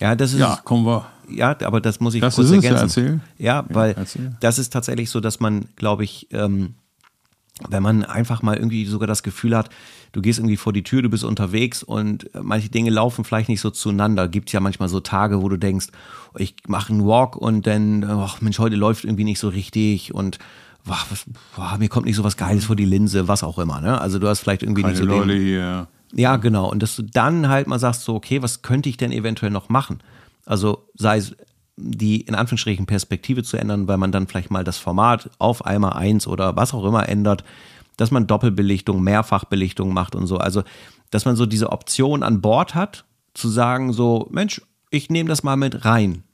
[0.00, 1.06] Ja, das ist Ja, kommen wir.
[1.28, 2.82] Ja, aber das muss ich Das kurz ja, ergänzen.
[2.82, 3.20] erzähl.
[3.38, 4.36] Ja, weil erzähl.
[4.40, 6.74] das ist tatsächlich so, dass man, glaube ich, ähm,
[7.68, 9.70] wenn man einfach mal irgendwie sogar das Gefühl hat,
[10.12, 13.48] du gehst irgendwie vor die Tür, du bist unterwegs und äh, manche Dinge laufen vielleicht
[13.48, 14.28] nicht so zueinander.
[14.28, 15.88] Gibt ja manchmal so Tage, wo du denkst,
[16.36, 20.38] ich mache einen Walk und dann, ach Mensch, heute läuft irgendwie nicht so richtig und
[20.84, 21.24] boah, was,
[21.56, 23.80] boah, mir kommt nicht so was Geiles vor die Linse, was auch immer.
[23.80, 24.00] Ne?
[24.00, 25.88] Also du hast vielleicht irgendwie Keine nicht so den, Leute hier.
[26.12, 26.70] ja, genau.
[26.70, 29.68] Und dass du dann halt mal sagst, so, okay, was könnte ich denn eventuell noch
[29.68, 29.98] machen?
[30.46, 31.36] Also sei es
[31.78, 35.92] die in Anführungsstrichen Perspektive zu ändern, weil man dann vielleicht mal das Format auf einmal
[35.92, 37.44] eins oder was auch immer ändert,
[37.96, 40.38] dass man Doppelbelichtung, Mehrfachbelichtung macht und so.
[40.38, 40.62] Also,
[41.10, 44.60] dass man so diese Option an Bord hat, zu sagen, so, Mensch,
[44.90, 46.24] ich nehme das mal mit rein.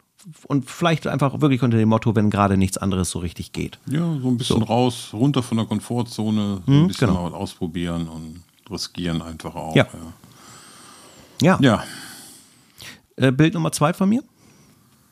[0.47, 3.79] Und vielleicht einfach wirklich unter dem Motto, wenn gerade nichts anderes so richtig geht.
[3.87, 7.29] Ja, so ein bisschen raus, runter von der Komfortzone, so ein bisschen genau.
[7.29, 9.77] mal ausprobieren und riskieren einfach auch.
[9.77, 9.87] Ja.
[11.43, 11.59] Ja.
[11.61, 11.85] ja.
[13.17, 14.23] Äh, Bild Nummer zwei von mir.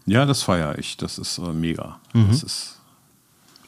[0.06, 0.96] Ja, das feiere ich.
[0.96, 1.98] Das ist äh, mega.
[2.12, 2.28] Mhm.
[2.28, 2.78] Das ist,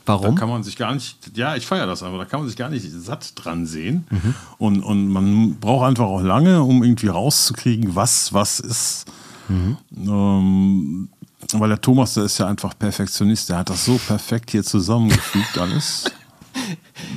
[0.04, 0.34] da Warum?
[0.34, 2.68] kann man sich gar nicht, ja, ich feiere das aber, da kann man sich gar
[2.68, 4.06] nicht satt dran sehen.
[4.10, 4.34] Mhm.
[4.58, 9.06] Und, und man braucht einfach auch lange, um irgendwie rauszukriegen, was was ist.
[9.48, 9.76] Mhm.
[9.96, 11.08] Ähm,
[11.52, 15.58] weil der Thomas, der ist ja einfach Perfektionist, der hat das so perfekt hier zusammengefügt
[15.58, 16.04] alles.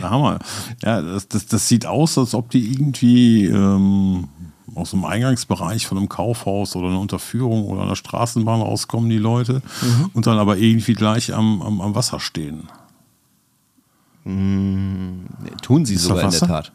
[0.01, 0.39] Der Hammer.
[0.83, 4.27] Ja, das, das, das sieht aus, als ob die irgendwie ähm,
[4.77, 9.61] aus dem Eingangsbereich von einem Kaufhaus oder einer Unterführung oder einer Straßenbahn rauskommen, die Leute,
[9.81, 10.11] Mhm.
[10.13, 12.69] und dann aber irgendwie gleich am, am, am Wasser stehen.
[15.61, 16.39] Tun sie Ist sogar in der?
[16.39, 16.71] Tat.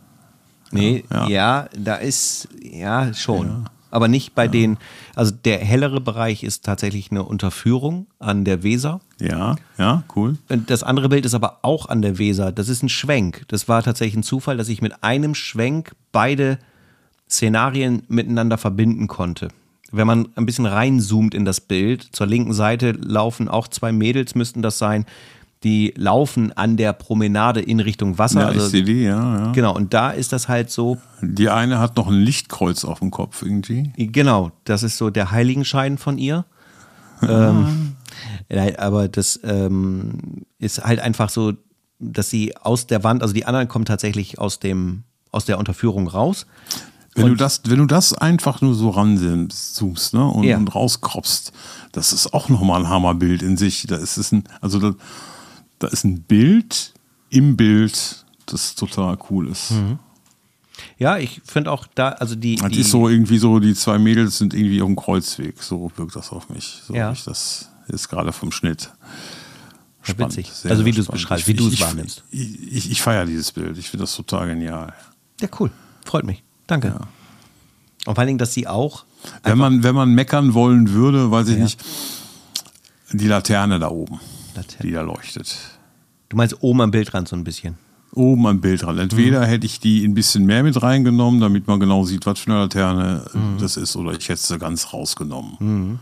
[0.70, 1.68] Nee, ja, Ja.
[1.76, 3.68] da ist, ja, schon.
[3.90, 4.78] Aber nicht bei den,
[5.14, 9.00] also der hellere Bereich ist tatsächlich eine Unterführung an der Weser.
[9.20, 10.38] Ja, ja, cool.
[10.66, 12.52] Das andere Bild ist aber auch an der Weser.
[12.52, 13.44] Das ist ein Schwenk.
[13.48, 16.58] Das war tatsächlich ein Zufall, dass ich mit einem Schwenk beide
[17.32, 19.48] Szenarien miteinander verbinden konnte.
[19.90, 24.34] Wenn man ein bisschen reinzoomt in das Bild, zur linken Seite laufen auch zwei Mädels,
[24.34, 25.06] müssten das sein,
[25.64, 28.40] die laufen an der Promenade in Richtung Wasser.
[28.40, 29.52] Ja, also, ich sehe die, ja, ja.
[29.52, 33.10] Genau, und da ist das halt so, Die eine hat noch ein Lichtkreuz auf dem
[33.10, 33.92] Kopf irgendwie.
[33.96, 36.44] genau, das ist so der Heiligenschein von ihr.
[37.22, 37.92] ähm,
[38.48, 41.52] nein, aber das ähm, ist halt einfach so,
[42.00, 46.08] dass sie aus der Wand, also die anderen kommen tatsächlich aus dem, aus der Unterführung
[46.08, 46.46] raus.
[47.14, 50.56] Wenn du das, wenn du das einfach nur so ranzoomst, ne, und, Ja.
[50.56, 51.52] und rauskropst,
[51.92, 53.84] das ist auch nochmal ein Hammerbild in sich.
[53.86, 54.94] Da ist es ein, also da,
[55.78, 56.94] da ist ein Bild
[57.28, 59.72] im Bild, das total cool ist.
[60.98, 63.98] Ja, ich finde auch da, also die, Das die ist so irgendwie so, die zwei
[63.98, 65.62] Mädels sind irgendwie auf dem Kreuzweg.
[65.62, 66.80] So wirkt das auf mich.
[66.86, 67.12] So Ja.
[67.12, 68.90] ich das ist gerade vom Schnitt.
[70.06, 70.50] Ja, witzig.
[70.50, 71.20] sehr, Also wie du es spannend.
[71.22, 72.24] beschreibst, wie du es wahrnimmst.
[72.30, 73.76] Ich, ich, ich feiere dieses Bild.
[73.78, 74.94] Ich finde das total genial.
[75.40, 75.70] Ja, cool.
[76.04, 76.42] Freut mich.
[76.66, 76.94] Danke.
[78.06, 79.04] Und vor allen Dingen, dass sie auch.
[79.44, 81.62] Wenn man, wenn man meckern wollen würde, weiß ich Ja.
[81.64, 81.84] nicht,
[83.12, 84.20] die Laterne da oben,
[84.54, 84.82] Laterne.
[84.82, 85.56] die da leuchtet.
[86.28, 87.76] Du meinst oben am Bildrand so ein bisschen.
[88.14, 88.98] Oben am Bildrand.
[88.98, 89.44] Entweder Mhm.
[89.44, 92.60] hätte ich die ein bisschen mehr mit reingenommen, damit man genau sieht, was für eine
[92.62, 93.58] Laterne Mhm.
[93.58, 95.98] das ist, oder ich hätte sie ganz rausgenommen.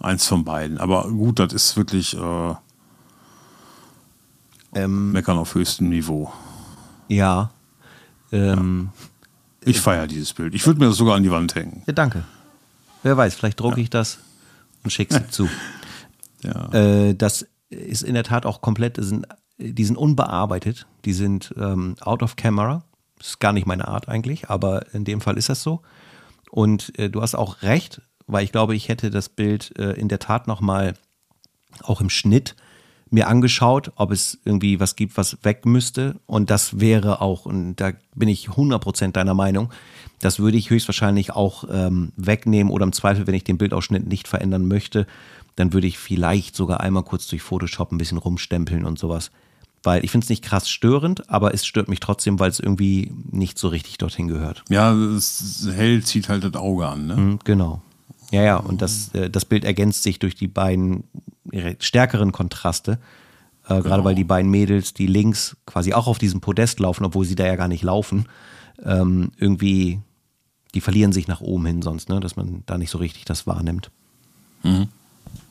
[0.00, 0.78] Eins von beiden.
[0.78, 2.54] Aber gut, das ist wirklich äh,
[4.74, 6.32] Ähm, meckern auf höchstem Niveau.
[7.08, 7.50] ja.
[8.32, 8.88] Ähm,
[9.66, 10.54] Ich feiere dieses Bild.
[10.54, 11.82] Ich würde mir das sogar an die Wand hängen.
[11.86, 11.92] ja.
[11.92, 12.24] Danke.
[13.02, 14.18] Wer weiß, vielleicht drucke ich das
[14.82, 15.48] und schicke es zu.
[16.42, 16.72] Ja.
[16.72, 19.26] Äh, das ist in der Tat auch komplett, die sind,
[19.58, 22.84] die sind unbearbeitet, die sind ähm, out of camera.
[23.18, 25.82] Das ist gar nicht meine Art eigentlich, aber in dem Fall ist das so.
[26.50, 30.08] Und äh, du hast auch recht, weil ich glaube, ich hätte das Bild äh, in
[30.08, 30.94] der Tat nochmal
[31.82, 32.56] auch im Schnitt
[33.14, 36.16] mir angeschaut, ob es irgendwie was gibt, was weg müsste.
[36.26, 39.70] Und das wäre auch, und da bin ich 100% deiner Meinung,
[40.20, 44.26] das würde ich höchstwahrscheinlich auch ähm, wegnehmen oder im Zweifel, wenn ich den Bildausschnitt nicht
[44.28, 45.06] verändern möchte,
[45.56, 49.30] dann würde ich vielleicht sogar einmal kurz durch Photoshop ein bisschen rumstempeln und sowas.
[49.84, 53.12] Weil ich finde es nicht krass störend, aber es stört mich trotzdem, weil es irgendwie
[53.30, 54.64] nicht so richtig dorthin gehört.
[54.70, 54.96] Ja,
[55.72, 57.06] hell zieht halt das Auge an.
[57.06, 57.16] Ne?
[57.16, 57.82] Mhm, Genau.
[58.34, 61.04] Ja, ja, und das, äh, das Bild ergänzt sich durch die beiden
[61.78, 62.98] stärkeren Kontraste.
[63.68, 67.24] Äh, Gerade weil die beiden Mädels, die links quasi auch auf diesem Podest laufen, obwohl
[67.24, 68.26] sie da ja gar nicht laufen,
[68.84, 70.00] ähm, irgendwie,
[70.74, 72.18] die verlieren sich nach oben hin sonst, ne?
[72.18, 73.92] dass man da nicht so richtig das wahrnimmt.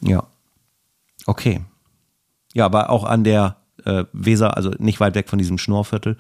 [0.02, 0.28] Ja.
[1.26, 1.62] Okay.
[2.54, 6.18] Ja, aber auch an der äh, Weser, also nicht weit weg von diesem Schnorrviertel.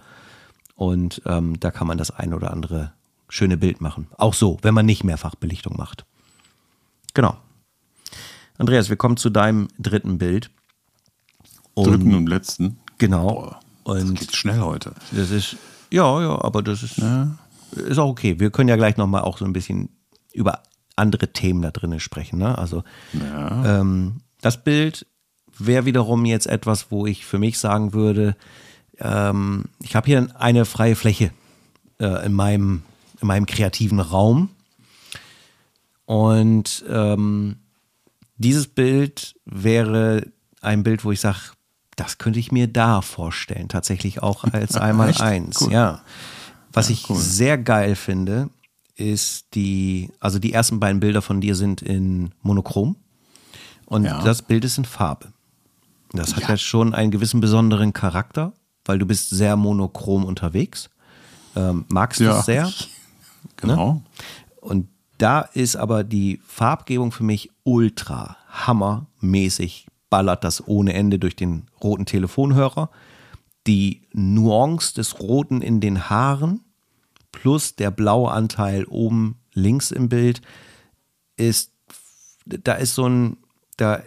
[0.75, 2.93] Und ähm, da kann man das ein oder andere
[3.27, 4.07] schöne Bild machen.
[4.17, 6.05] Auch so, wenn man nicht Mehrfachbelichtung macht.
[7.13, 7.37] Genau.
[8.57, 10.49] Andreas, wir kommen zu deinem dritten Bild.
[11.73, 12.77] Und Dritten und letzten.
[12.97, 13.57] Genau.
[13.83, 14.93] Boah, das Und geht schnell heute.
[15.11, 15.57] das ist,
[15.91, 17.01] ja, ja, aber das ist,
[17.75, 18.39] ist auch okay.
[18.39, 19.89] Wir können ja gleich nochmal auch so ein bisschen
[20.33, 20.63] über
[20.95, 22.39] andere Themen da drinnen sprechen.
[22.39, 22.57] Ne?
[22.57, 25.07] Also ähm, das Bild
[25.57, 28.35] wäre wiederum jetzt etwas, wo ich für mich sagen würde,
[28.99, 31.31] ähm, ich habe hier eine freie Fläche
[31.99, 32.83] äh, in, meinem,
[33.21, 34.49] in meinem kreativen Raum.
[36.05, 37.57] Und ähm,
[38.37, 40.27] dieses Bild wäre
[40.61, 41.37] ein Bild, wo ich sage,
[41.95, 45.61] das könnte ich mir da vorstellen, tatsächlich auch als einmal eins.
[45.61, 45.71] Cool.
[45.71, 46.01] Ja.
[46.71, 47.17] Was ich cool.
[47.17, 48.49] sehr geil finde,
[48.95, 52.95] ist die, also die ersten beiden Bilder von dir sind in Monochrom
[53.85, 54.23] und Ja.
[54.23, 55.31] das Bild ist in Farbe.
[56.11, 58.53] Das hat ja schon einen gewissen besonderen Charakter,
[58.85, 60.89] weil du bist sehr monochrom unterwegs.
[61.55, 62.39] Ähm, magst du Ja.
[62.39, 62.71] es sehr?
[63.57, 64.01] Genau.
[64.61, 64.87] Und
[65.17, 71.67] da ist aber die Farbgebung für mich ultra hammermäßig, ballert das ohne Ende durch den
[71.81, 72.89] roten Telefonhörer.
[73.65, 76.61] Die Nuance des Roten in den Haaren
[77.31, 80.41] plus der blaue Anteil oben links im Bild
[81.37, 81.71] ist,
[82.45, 83.37] da ist so ein,
[83.77, 84.03] da,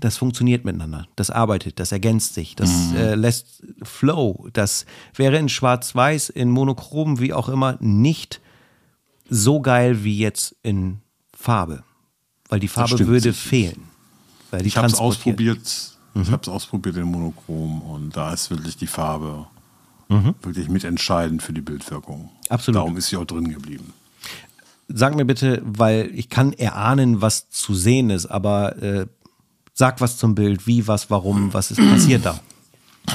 [0.00, 4.48] das funktioniert miteinander, das arbeitet, das ergänzt sich, das äh, lässt Flow.
[4.52, 4.84] Das
[5.14, 8.40] wäre in Schwarz-Weiß, in Monochrom, wie auch immer, nicht
[9.28, 11.00] so geil wie jetzt in
[11.36, 11.82] Farbe.
[12.48, 13.84] Weil die Farbe würde fehlen.
[14.50, 15.96] Weil die Ich habe es ausprobiert.
[16.14, 16.22] Mhm.
[16.22, 19.46] Ich habe es ausprobiert in Monochrom und da ist wirklich die Farbe
[20.42, 22.22] wirklich mitentscheidend für die Bildwirkung.
[22.22, 22.28] Mhm.
[22.48, 22.76] Absolut.
[22.76, 23.92] Darum ist sie auch drin geblieben.
[24.88, 29.06] Sag mir bitte, weil ich kann erahnen, was zu sehen ist, aber äh,
[29.72, 32.38] sag was zum Bild, wie, was, warum, was ist passiert da?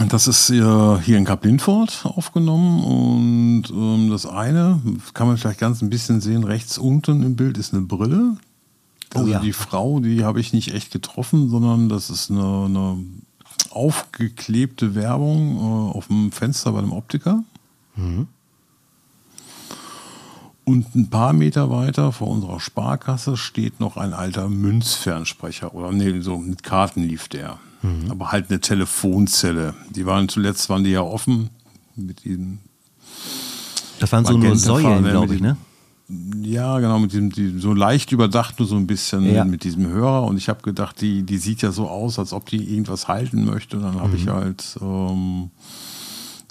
[0.10, 4.80] Das ist äh, hier in Kaplintfort aufgenommen und ähm, das eine
[5.13, 6.43] kann man vielleicht ganz ein bisschen sehen.
[6.43, 8.38] Rechts unten im Bild ist eine Brille.
[9.13, 9.39] Also Oh ja.
[9.39, 12.97] die Frau, die habe ich nicht echt getroffen, sondern das ist eine, eine
[13.71, 17.43] aufgeklebte Werbung äh, auf dem Fenster bei einem Optiker.
[20.63, 25.73] Und ein paar Meter weiter vor unserer Sparkasse steht noch ein alter Münzfernsprecher.
[25.73, 27.58] Oder nee, so mit Karten lief der.
[27.82, 28.12] Mhm.
[28.12, 29.74] Aber halt eine Telefonzelle.
[29.89, 31.50] Die waren zuletzt, waren die ja offen
[31.96, 32.60] mit diesem.
[34.00, 35.58] Das waren so nur Säulen, glaube ich, ne?
[36.42, 39.46] Ja, genau, mit diesem, die, so leicht überdacht, nur so ein bisschen ja.
[39.46, 40.24] mit diesem Hörer.
[40.24, 43.46] Und ich habe gedacht, die, die sieht ja so aus, als ob die irgendwas halten
[43.46, 43.78] möchte.
[43.78, 44.15] Und dann habe mhm.
[44.15, 45.52] ich halt ähm,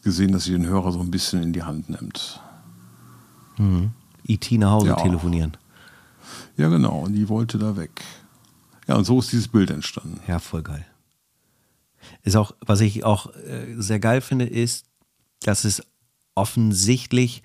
[0.05, 2.41] gesehen, dass sie den Hörer so ein bisschen in die Hand nimmt.
[3.57, 3.91] Mhm.
[4.25, 4.97] IT nach Hause ja.
[4.97, 5.57] telefonieren.
[6.57, 7.01] Ja, genau.
[7.01, 8.03] Und die wollte da weg.
[8.87, 10.21] Ja, und so ist dieses Bild entstanden.
[10.29, 10.87] Ja, voll geil.
[12.23, 14.87] Ist auch, was ich auch äh, sehr geil finde, ist,
[15.43, 15.83] dass es
[16.35, 17.43] offensichtlich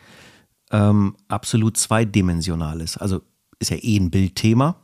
[0.71, 2.97] ähm, absolut zweidimensional ist.
[2.97, 3.21] Also
[3.60, 4.76] ist ja eh ein Bildthema,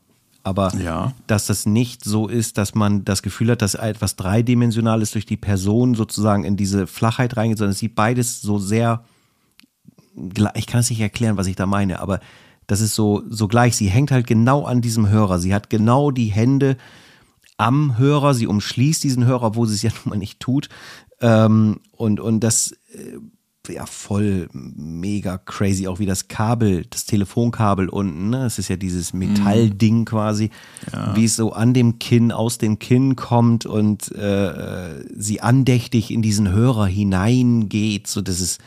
[0.43, 1.13] aber ja.
[1.27, 5.37] dass das nicht so ist, dass man das Gefühl hat, dass etwas Dreidimensionales durch die
[5.37, 9.03] Person sozusagen in diese Flachheit reingeht, sondern es sieht beides so sehr,
[10.55, 12.19] ich kann es nicht erklären, was ich da meine, aber
[12.67, 13.75] das ist so, so gleich.
[13.75, 15.39] Sie hängt halt genau an diesem Hörer.
[15.39, 16.77] Sie hat genau die Hände
[17.59, 18.33] am Hörer.
[18.33, 20.69] Sie umschließt diesen Hörer, obwohl sie es ja nun mal nicht tut.
[21.21, 23.17] Ähm, und, und das, äh,
[23.71, 25.87] ja, voll mega crazy.
[25.87, 28.39] Auch wie das Kabel, das Telefonkabel unten, ne?
[28.39, 30.49] Das ist ja dieses Metallding quasi,
[30.91, 31.15] ja.
[31.15, 36.23] wie es so an dem Kinn, aus dem Kinn kommt und äh, sie andächtig in
[36.23, 38.07] diesen Hörer hineingeht.
[38.07, 38.59] So, das ist,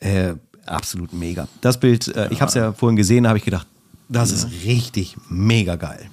[0.00, 0.34] äh,
[0.66, 1.48] absolut mega.
[1.60, 3.66] Das Bild, äh, ich habe es ja vorhin gesehen, da habe ich gedacht,
[4.08, 4.36] das ja.
[4.36, 6.10] ist richtig mega geil.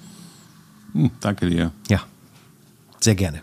[0.93, 1.71] Hm, danke dir.
[1.89, 2.01] Ja,
[2.99, 3.41] sehr gerne.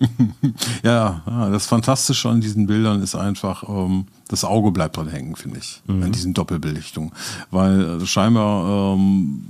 [0.82, 5.58] ja, das Fantastische an diesen Bildern ist einfach, ähm, das Auge bleibt dran hängen, finde
[5.58, 6.04] ich, mhm.
[6.04, 7.12] an diesen Doppelbelichtungen.
[7.50, 9.44] Weil äh, scheinbar ähm,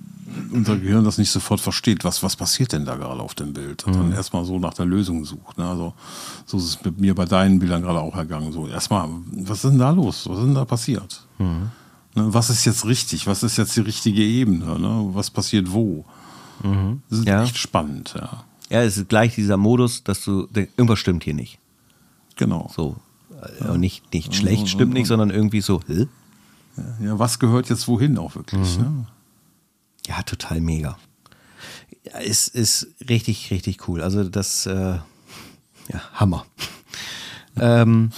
[0.53, 3.85] unser Gehirn das nicht sofort versteht, was, was passiert denn da gerade auf dem Bild.
[3.85, 4.15] Und dann mhm.
[4.15, 5.59] erstmal so nach der Lösung sucht.
[5.59, 5.67] Ne?
[5.67, 5.95] Also
[6.47, 8.53] so ist es mit mir bei deinen Bildern gerade auch ergangen.
[8.53, 10.29] So erstmal, was ist denn da los?
[10.29, 11.23] Was ist denn da passiert?
[11.39, 11.71] Mhm.
[12.15, 12.35] Ne?
[12.35, 13.27] Was ist jetzt richtig?
[13.29, 14.79] Was ist jetzt die richtige Ebene?
[14.79, 15.11] Ne?
[15.13, 16.05] Was passiert wo?
[16.63, 17.03] Mhm.
[17.09, 17.43] Das ist ja.
[17.43, 18.45] echt spannend, ja.
[18.71, 21.59] Ja, es ist gleich dieser Modus, dass du irgendwas stimmt hier nicht.
[22.37, 22.71] Genau.
[22.75, 22.97] So.
[23.61, 23.77] Ja.
[23.77, 26.07] Nicht, nicht schlecht stimmt nicht, sondern irgendwie so, hä?
[27.01, 28.79] Ja, was gehört jetzt wohin auch wirklich?
[28.79, 28.83] Mhm.
[28.83, 29.07] Ne?
[30.07, 30.99] Ja, total mega.
[32.05, 34.03] Ja, ist, ist richtig, richtig cool.
[34.03, 34.99] Also das, äh,
[35.89, 36.47] ja, Hammer.
[37.57, 38.11] ähm,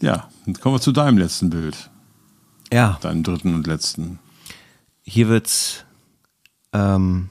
[0.00, 1.90] ja, dann kommen wir zu deinem letzten Bild.
[2.72, 2.98] Ja.
[3.02, 4.18] Deinem dritten und letzten.
[5.02, 5.84] Hier wird's
[6.72, 7.30] ähm,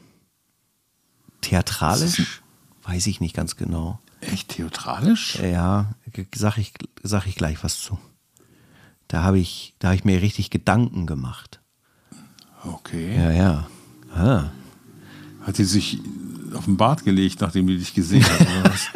[1.42, 2.42] theatralisch,
[2.84, 4.00] weiß ich nicht ganz genau.
[4.22, 5.40] Echt theatralisch?
[5.40, 5.94] Ja,
[6.36, 6.74] sag ich,
[7.04, 7.98] sag ich gleich was zu.
[9.08, 11.62] Da habe ich, da hab ich mir richtig Gedanken gemacht.
[12.64, 13.16] Okay.
[13.16, 13.68] Ja, ja.
[14.14, 14.52] Ah.
[15.42, 16.00] Hat sie sich
[16.54, 18.88] auf den Bart gelegt, nachdem die dich gesehen hat, oder was?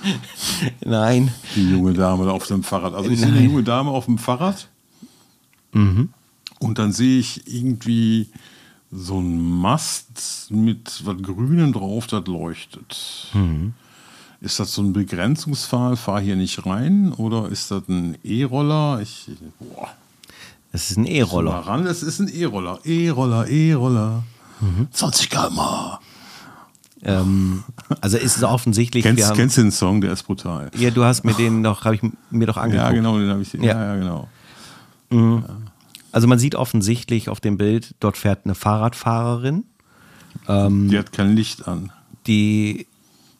[0.84, 1.32] Nein.
[1.54, 2.94] Die junge Dame auf dem Fahrrad.
[2.94, 3.30] Also ich Nein.
[3.30, 4.68] sehe eine junge Dame auf dem Fahrrad.
[5.72, 6.12] Mhm.
[6.58, 8.28] Und dann sehe ich irgendwie
[8.90, 13.28] so einen Mast mit was Grünem drauf, das leuchtet.
[13.34, 13.74] Mhm.
[14.40, 15.96] Ist das so ein Begrenzungsfall?
[15.96, 17.12] Fahr hier nicht rein?
[17.12, 19.00] Oder ist das ein E-Roller?
[19.02, 19.26] Ich,
[19.58, 19.88] boah.
[20.72, 21.52] Es ist ein E-Roller.
[21.52, 22.78] ran, es ist ein E-Roller.
[22.84, 24.22] E-Roller, E-Roller.
[24.60, 24.88] Mhm.
[24.92, 25.60] 20 km
[27.04, 27.64] ähm,
[28.00, 29.04] also ist es offensichtlich.
[29.04, 30.00] Kennst, haben, kennst du den Song?
[30.00, 30.70] Der ist brutal.
[30.76, 32.88] Ja, du hast mir den noch, habe ich mir doch angeguckt.
[32.88, 33.52] Ja, genau, den habe ich.
[33.52, 34.28] Ja, ja, ja genau.
[35.10, 35.44] Mhm.
[36.12, 39.64] Also man sieht offensichtlich auf dem Bild, dort fährt eine Fahrradfahrerin.
[40.46, 41.92] Ähm, die hat kein Licht an.
[42.26, 42.86] Die,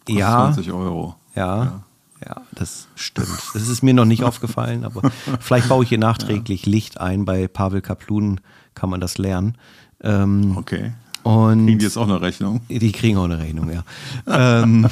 [0.09, 0.53] ja.
[0.53, 1.17] 20 Euro.
[1.35, 1.65] Ja.
[1.65, 1.83] ja.
[2.27, 3.39] Ja, das stimmt.
[3.55, 6.73] Das ist mir noch nicht aufgefallen, aber vielleicht baue ich hier nachträglich ja.
[6.73, 7.25] Licht ein.
[7.25, 8.41] Bei Pavel Kaplun
[8.75, 9.57] kann man das lernen.
[10.03, 10.93] Ähm, okay.
[11.23, 12.61] Und kriegen die jetzt auch eine Rechnung?
[12.69, 13.85] Die kriegen auch eine Rechnung, ja.
[14.27, 14.89] ähm,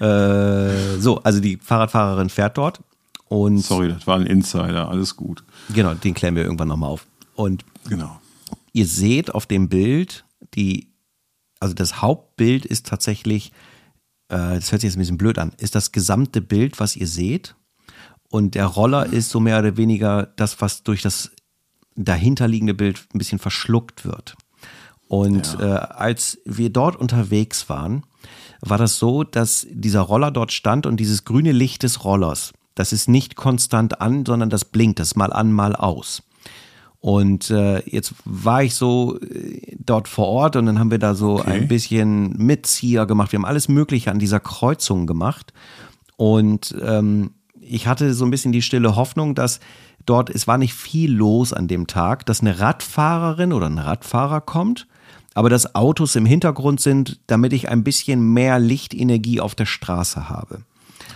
[0.00, 2.80] äh, so, also die Fahrradfahrerin fährt dort
[3.28, 3.58] und.
[3.58, 5.44] Sorry, das war ein Insider, alles gut.
[5.72, 7.06] Genau, den klären wir irgendwann nochmal auf.
[7.34, 8.20] Und genau.
[8.72, 10.88] ihr seht auf dem Bild, die,
[11.60, 13.52] also das Hauptbild ist tatsächlich
[14.28, 17.06] äh, das hört sich jetzt ein bisschen blöd an, ist das gesamte Bild, was ihr
[17.06, 17.54] seht.
[18.28, 21.30] Und der Roller ist so mehr oder weniger das, was durch das
[21.94, 24.36] dahinterliegende Bild ein bisschen verschluckt wird.
[25.08, 25.76] Und ja.
[25.76, 28.02] äh, als wir dort unterwegs waren,
[28.60, 32.92] war das so, dass dieser Roller dort stand und dieses grüne Licht des Rollers, das
[32.92, 36.22] ist nicht konstant an, sondern das blinkt, das mal an, mal aus.
[37.00, 41.14] Und äh, jetzt war ich so äh, dort vor Ort und dann haben wir da
[41.14, 41.52] so okay.
[41.52, 43.32] ein bisschen Mitzieher gemacht.
[43.32, 45.52] Wir haben alles Mögliche an dieser Kreuzung gemacht.
[46.16, 49.60] Und ähm, ich hatte so ein bisschen die stille Hoffnung, dass
[50.04, 54.40] dort, es war nicht viel los an dem Tag, dass eine Radfahrerin oder ein Radfahrer
[54.40, 54.86] kommt,
[55.34, 60.28] aber dass Autos im Hintergrund sind, damit ich ein bisschen mehr Lichtenergie auf der Straße
[60.28, 60.62] habe.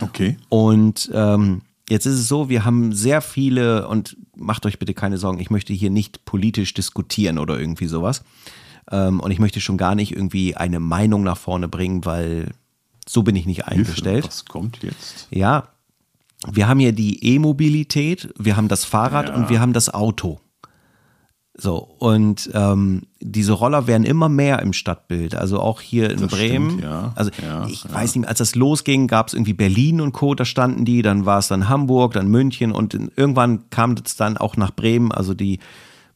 [0.01, 0.37] Okay.
[0.49, 5.17] Und ähm, Jetzt ist es so, wir haben sehr viele, und macht euch bitte keine
[5.17, 8.23] Sorgen, ich möchte hier nicht politisch diskutieren oder irgendwie sowas.
[8.89, 12.51] Ähm, und ich möchte schon gar nicht irgendwie eine Meinung nach vorne bringen, weil
[13.05, 14.25] So bin ich nicht Hilfe, eingestellt.
[14.25, 15.27] Was kommt jetzt?
[15.31, 15.67] Ja,
[16.49, 19.35] wir haben ja die E-Mobilität, wir haben das Fahrrad Ja.
[19.35, 20.39] und wir haben das Auto.
[21.53, 25.35] So, und ähm, diese Roller werden immer mehr im Stadtbild.
[25.35, 26.69] Also auch hier in Das Bremen.
[26.71, 27.11] stimmt, ja.
[27.15, 27.93] Also Ja, ich ja.
[27.93, 31.01] weiß nicht, mehr, als das losging, gab es irgendwie Berlin und Co., da standen die,
[31.01, 34.71] dann war es dann Hamburg, dann München und in, irgendwann kam es dann auch nach
[34.71, 35.59] Bremen, also die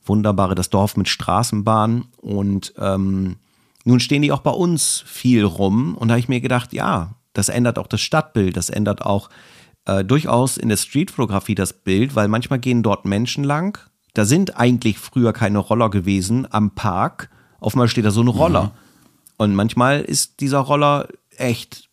[0.05, 2.05] wunderbare, das Dorf mit Straßenbahn.
[2.21, 3.35] Und ähm,
[3.83, 5.95] nun stehen die auch bei uns viel rum.
[5.95, 9.29] Und da habe ich mir gedacht, ja, das ändert auch das Stadtbild, das ändert auch
[9.85, 13.77] äh, durchaus in der Streetfotografie das Bild, weil manchmal gehen dort Menschen lang.
[14.15, 17.29] Da sind eigentlich früher keine Roller gewesen am Park.
[17.59, 18.71] Auf einmal steht da so ein Roller.
[19.37, 21.89] Und manchmal ist dieser Roller echt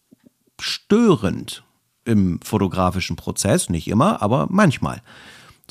[0.61, 1.65] störend
[2.05, 3.69] im fotografischen Prozess.
[3.69, 5.03] Nicht immer, aber manchmal.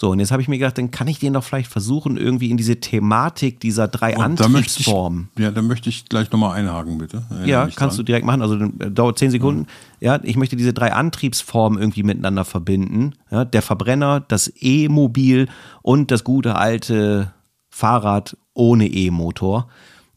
[0.01, 2.49] So, und jetzt habe ich mir gedacht, dann kann ich den doch vielleicht versuchen, irgendwie
[2.49, 5.29] in diese Thematik dieser drei Und da ich, Antriebsformen.
[5.37, 7.21] ja, da möchte ich gleich nochmal einhaken, bitte.
[7.29, 7.97] Erinnere Ja, kannst dran.
[7.97, 8.41] du direkt machen.
[8.41, 9.67] Also äh, dauert zehn Sekunden.
[9.99, 13.13] Ja, ich möchte diese drei Antriebsformen irgendwie miteinander verbinden.
[13.29, 15.47] Ja, der Verbrenner, das E-Mobil
[15.83, 17.31] und das gute alte
[17.69, 19.67] Fahrrad ohne E-Motor.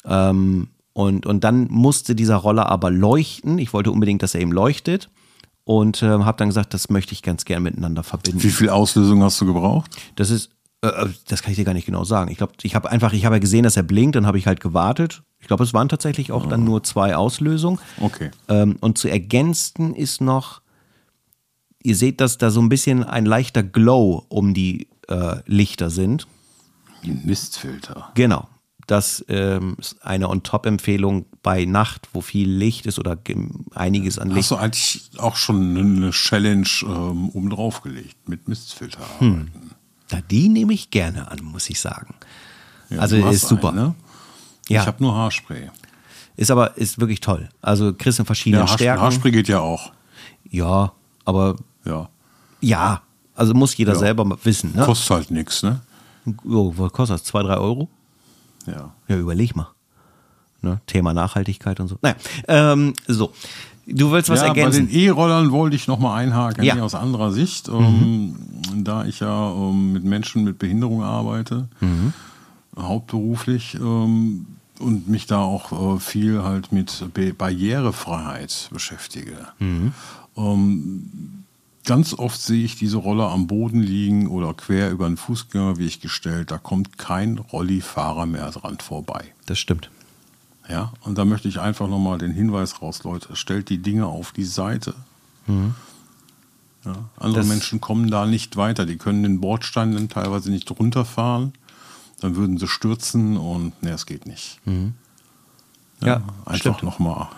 [0.07, 3.59] Ähm, und, und dann musste dieser Roller aber leuchten.
[3.59, 5.11] Ich wollte unbedingt, dass er eben leuchtet.
[5.65, 8.43] Und ähm, habe dann gesagt, das möchte ich ganz gern miteinander verbinden.
[8.43, 9.91] Wie viel Auslösung hast du gebraucht?
[10.15, 10.51] Das ist,
[10.83, 12.31] äh, äh, das kann ich dir gar nicht genau sagen.
[12.31, 14.47] Ich glaube, ich habe einfach, ich habe ja gesehen, dass er blinkt, dann habe ich
[14.47, 15.23] halt gewartet.
[15.41, 17.79] Ich glaube, es waren tatsächlich auch dann nur zwei Auslösungen.
[18.01, 18.31] Okay.
[18.49, 20.61] Ähm, und zu ergänzen ist noch,
[21.83, 26.27] ihr seht, dass da so ein bisschen ein leichter Glow um die äh, Lichter sind.
[27.03, 28.11] Ein Mistfilter.
[28.15, 28.49] Genau.
[28.87, 33.17] Das ähm, ist eine On-Top-Empfehlung bei Nacht, wo viel Licht ist oder
[33.75, 34.39] einiges an Licht.
[34.39, 39.51] Hast du eigentlich auch schon eine Challenge ähm, oben drauf gelegt mit Mistfilter Hm.
[40.13, 42.15] Na, die nehme ich gerne an, muss ich sagen.
[42.91, 43.69] Ja, also ist super.
[43.69, 43.95] einen, ne?
[44.69, 44.83] Ja.
[44.83, 45.71] Ich habe nur Haarspray.
[46.37, 47.49] Ist aber ist wirklich toll.
[47.63, 49.03] Also kriegst in verschiedenen Ja, Haarspray, Stärken.
[49.03, 49.93] Haarspray geht ja auch.
[50.51, 50.93] Ja,
[51.25, 52.09] aber Ja.
[52.61, 53.03] ja,
[53.35, 53.99] also muss jeder Ja.
[53.99, 54.73] selber wissen.
[54.77, 54.85] Ne?
[54.85, 55.81] Kostet halt nichts, ne?
[56.47, 57.25] Oh, was kostet das?
[57.25, 57.89] Zwei, drei Euro?
[58.67, 58.93] Ja.
[59.09, 59.69] Ja, überleg mal.
[60.63, 60.81] Ne?
[60.87, 61.99] Thema Nachhaltigkeit und so.
[62.03, 62.17] Naja,
[62.49, 63.33] ähm, so.
[63.87, 64.87] Du willst was ja, ergänzen?
[64.87, 66.75] Bei den E-Rollern wollte ich nochmal einhaken, Ja.
[66.77, 66.81] Mhm.
[66.81, 67.69] aus anderer Sicht.
[67.69, 68.35] Ähm,
[68.77, 72.13] Da ich ja ähm, mit Menschen mit Behinderung arbeite, Mhm.
[72.79, 74.47] hauptberuflich, ähm,
[74.81, 79.37] und mich da auch äh, viel halt mit Be Barrierefreiheit beschäftige.
[79.61, 79.93] Mhm.
[81.85, 86.51] Ganz oft sehe ich diese Roller am Boden liegen oder quer über einen Fußgängerweg gestellt.
[86.51, 89.33] Da kommt kein Rollifahrer mehr dran vorbei.
[89.47, 89.91] das stimmt.
[90.67, 94.33] Ja, und da möchte ich einfach nochmal den Hinweis raus, Leute, stellt die Dinge auf
[94.33, 94.95] die Seite.
[95.47, 98.87] Ja, andere Das- Menschen kommen da nicht weiter.
[98.87, 101.53] Die können den Bordstein dann teilweise nicht runterfahren.
[102.21, 104.59] Dann würden sie stürzen und ne, es geht nicht.
[106.01, 106.83] Ja, einfach stimmt.
[106.83, 107.29] nochmal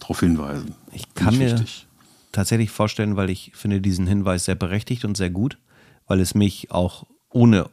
[0.00, 0.74] darauf hinweisen.
[0.92, 1.85] Ich kann mir wichtig.
[2.32, 5.58] Tatsächlich vorstellen, weil ich finde diesen Hinweis sehr berechtigt und sehr gut,
[6.06, 7.68] weil es mich auch ohne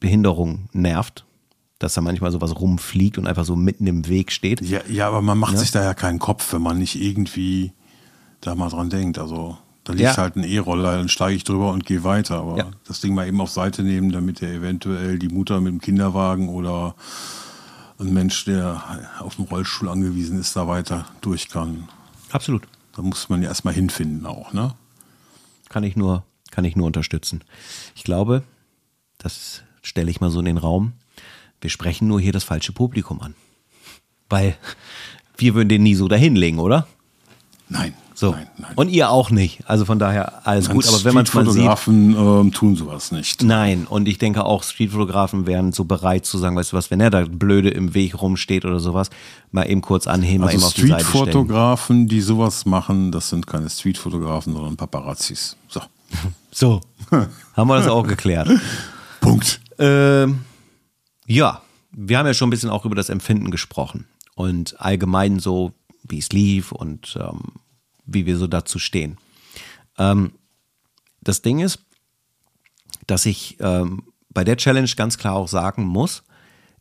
[0.00, 1.24] Behinderung nervt,
[1.78, 4.60] dass da manchmal sowas rumfliegt und einfach so mitten im Weg steht.
[4.62, 5.58] Ja, ja, aber man macht Ja.
[5.58, 7.72] sich da ja keinen Kopf, wenn man nicht irgendwie
[8.40, 9.18] da mal dran denkt.
[9.18, 10.16] Also da liegt Ja.
[10.16, 12.36] halt ein E-Roller, dann steige ich drüber und gehe weiter.
[12.38, 12.70] Aber Ja.
[12.86, 16.48] das Ding mal eben auf Seite nehmen, damit er eventuell die Mutter mit dem Kinderwagen
[16.48, 16.94] oder
[18.00, 18.82] ein Mensch, der
[19.20, 21.88] auf dem Rollstuhl angewiesen ist, da weiter durch kann.
[22.30, 22.62] Absolut.
[22.98, 24.74] Da muss man ja erstmal hinfinden auch, ne?
[25.68, 27.44] Kann ich nur, kann ich nur unterstützen.
[27.94, 28.42] Ich glaube,
[29.18, 30.94] das stelle ich mal so in den Raum.
[31.60, 33.36] Wir sprechen nur hier das falsche Publikum an.
[34.28, 34.56] Weil
[35.36, 36.88] wir würden den nie so dahinlegen, oder?
[37.68, 37.94] Nein.
[38.18, 38.32] So.
[38.32, 38.72] Nein, nein.
[38.74, 39.60] Und ihr auch nicht.
[39.66, 40.88] Also von daher alles gut.
[40.88, 41.52] Aber wenn man es mal sieht.
[41.52, 43.44] Streetfotografen ähm, tun sowas nicht.
[43.44, 47.00] Nein, und ich denke auch, Streetfotografen wären so bereit zu sagen, weißt du was, wenn
[47.00, 49.10] er da blöde im Weg rumsteht oder sowas,
[49.52, 51.22] mal eben kurz anheben, mal Also eben auf die Seite stellen.
[51.26, 55.56] Streetfotografen, die sowas machen, das sind keine Streetfotografen, sondern Paparazzis.
[55.68, 55.80] So.
[56.50, 56.80] So,
[57.54, 58.48] haben wir das auch geklärt.
[59.20, 59.60] Punkt.
[59.78, 60.40] Ähm,
[61.26, 65.72] ja, wir haben ja schon ein bisschen auch über das Empfinden gesprochen und allgemein so,
[66.02, 67.60] wie es lief und ähm,
[68.08, 69.18] wie wir so dazu stehen.
[69.98, 70.32] Ähm,
[71.20, 71.84] das Ding ist,
[73.06, 76.24] dass ich ähm, bei der Challenge ganz klar auch sagen muss,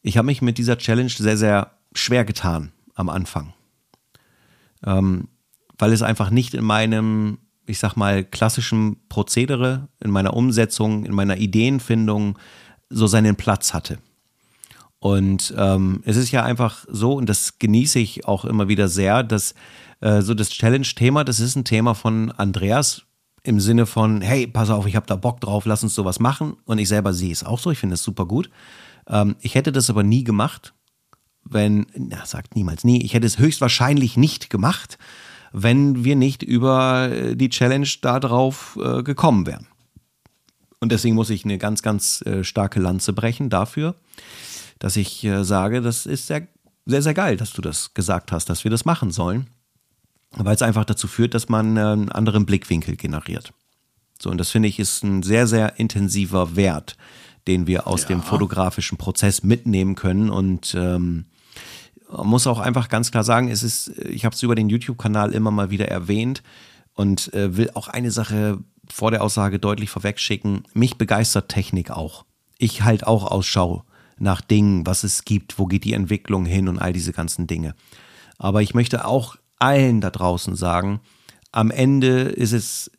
[0.01, 3.53] ich habe mich mit dieser Challenge sehr, sehr schwer getan am Anfang.
[4.85, 5.27] Ähm,
[5.77, 11.13] weil es einfach nicht in meinem, ich sag mal, klassischen Prozedere, in meiner Umsetzung, in
[11.13, 12.37] meiner Ideenfindung
[12.89, 13.99] so seinen Platz hatte.
[14.99, 19.23] Und ähm, es ist ja einfach so, und das genieße ich auch immer wieder sehr,
[19.23, 19.53] dass
[20.01, 23.03] äh, so das Challenge-Thema, das ist ein Thema von Andreas
[23.43, 26.57] im Sinne von, hey, pass auf, ich habe da Bock drauf, lass uns sowas machen.
[26.65, 28.49] Und ich selber sehe es auch so, ich finde es super gut.
[29.07, 30.73] Ähm, ich hätte das aber nie gemacht,
[31.43, 34.97] wenn, na, sagt niemals nie, ich hätte es höchstwahrscheinlich nicht gemacht,
[35.53, 39.67] wenn wir nicht über äh, die Challenge darauf äh, gekommen wären.
[40.79, 43.95] Und deswegen muss ich eine ganz, ganz äh, starke Lanze brechen dafür,
[44.77, 46.47] dass ich äh, sage, das ist sehr,
[46.85, 49.47] sehr, sehr geil, dass du das gesagt hast, dass wir das machen sollen,
[50.31, 53.53] weil es einfach dazu führt, dass man äh, einen anderen Blickwinkel generiert.
[54.19, 56.97] So, und das finde ich ist ein sehr, sehr intensiver Wert,
[57.47, 58.09] den wir aus ja.
[58.09, 60.29] dem fotografischen Prozess mitnehmen können.
[60.29, 61.25] Und ähm,
[62.11, 65.33] man muss auch einfach ganz klar sagen, es ist, ich habe es über den YouTube-Kanal
[65.33, 66.41] immer mal wieder erwähnt
[66.93, 68.59] und äh, will auch eine Sache
[68.89, 70.63] vor der Aussage deutlich vorwegschicken.
[70.73, 72.25] Mich begeistert Technik auch.
[72.57, 73.83] Ich halt auch Ausschau
[74.17, 77.75] nach Dingen, was es gibt, wo geht die Entwicklung hin und all diese ganzen Dinge.
[78.39, 80.99] Aber ich möchte auch allen da draußen sagen,
[81.51, 82.91] am Ende ist es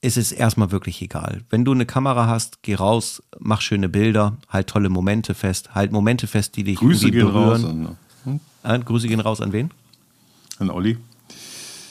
[0.00, 1.44] ist es erstmal wirklich egal.
[1.48, 5.92] Wenn du eine Kamera hast, geh raus, mach schöne Bilder, halt tolle Momente fest, halt
[5.92, 7.48] Momente fest, die dich Grüße gehen berühren.
[7.48, 8.40] raus an, hm?
[8.64, 9.70] Äh, Grüße gehen raus an wen?
[10.58, 10.98] an Olli.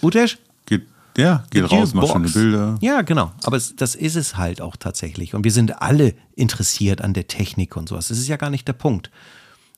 [0.02, 0.38] Utesh?
[0.66, 0.84] Geht,
[1.18, 2.78] ja, geht The raus, mach schöne Bilder.
[2.82, 3.32] Ja, genau.
[3.44, 5.34] Aber es, das ist es halt auch tatsächlich.
[5.34, 8.08] Und wir sind alle interessiert an der Technik und sowas.
[8.08, 9.12] Das ist ja gar nicht der Punkt.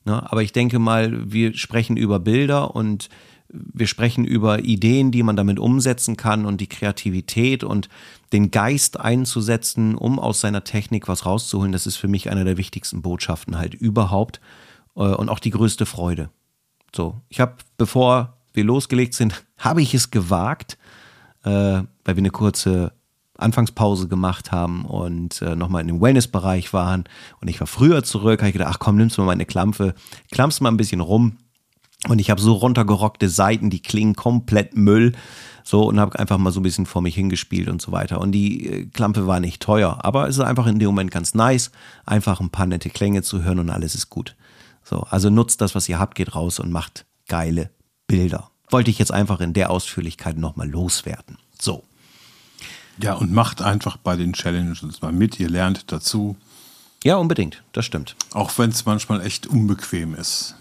[0.04, 0.30] Ne?
[0.30, 3.08] Aber ich denke mal, wir sprechen über Bilder und
[3.48, 7.88] wir sprechen über Ideen, die man damit umsetzen kann und die Kreativität und
[8.32, 11.72] den Geist einzusetzen, um aus seiner Technik was rauszuholen.
[11.72, 14.40] Das ist für mich eine der wichtigsten Botschaften halt überhaupt
[14.96, 16.30] äh, und auch die größte Freude.
[16.94, 20.78] So, ich habe, bevor wir losgelegt sind, habe ich es gewagt,
[21.44, 22.92] äh, weil wir eine kurze
[23.38, 27.04] Anfangspause gemacht haben und äh, nochmal in dem Wellness-Bereich waren.
[27.40, 29.94] Und ich war früher zurück, habe ich gedacht, ach komm, nimmst du mal meine Klampe,
[30.30, 31.36] klammst mal ein bisschen rum.
[32.08, 35.12] Und ich habe so runtergerockte Seiten, die klingen komplett Müll.
[35.64, 38.20] So, und habe einfach mal so ein bisschen vor mich hingespielt und so weiter.
[38.20, 41.34] Und die äh, Klampe war nicht teuer, aber es ist einfach in dem Moment ganz
[41.34, 41.72] nice,
[42.04, 44.36] einfach ein paar nette Klänge zu hören und alles ist gut.
[44.84, 47.70] So, also nutzt das, was ihr habt, geht raus und macht geile
[48.06, 48.50] Bilder.
[48.70, 51.38] Wollte ich jetzt einfach in der Ausführlichkeit nochmal loswerden.
[51.60, 51.82] So.
[53.02, 55.40] Ja, und macht einfach bei den Challenges mal mit.
[55.40, 56.36] Ihr lernt dazu,
[57.02, 57.64] Ja, unbedingt.
[57.72, 58.14] Das stimmt.
[58.32, 60.54] auch wenn es manchmal echt unbequem ist.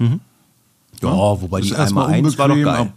[1.10, 2.91] Ja, wobei Ist die einmal eins war doch geil.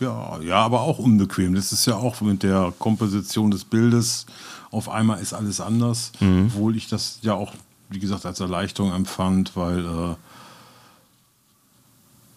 [0.00, 1.54] Ja, ja, aber auch unbequem.
[1.54, 4.26] Das ist ja auch mit der Komposition des Bildes.
[4.70, 6.46] Auf einmal ist alles anders, Mhm.
[6.54, 7.52] obwohl ich das ja auch,
[7.90, 10.14] wie gesagt, als Erleichterung empfand, weil äh,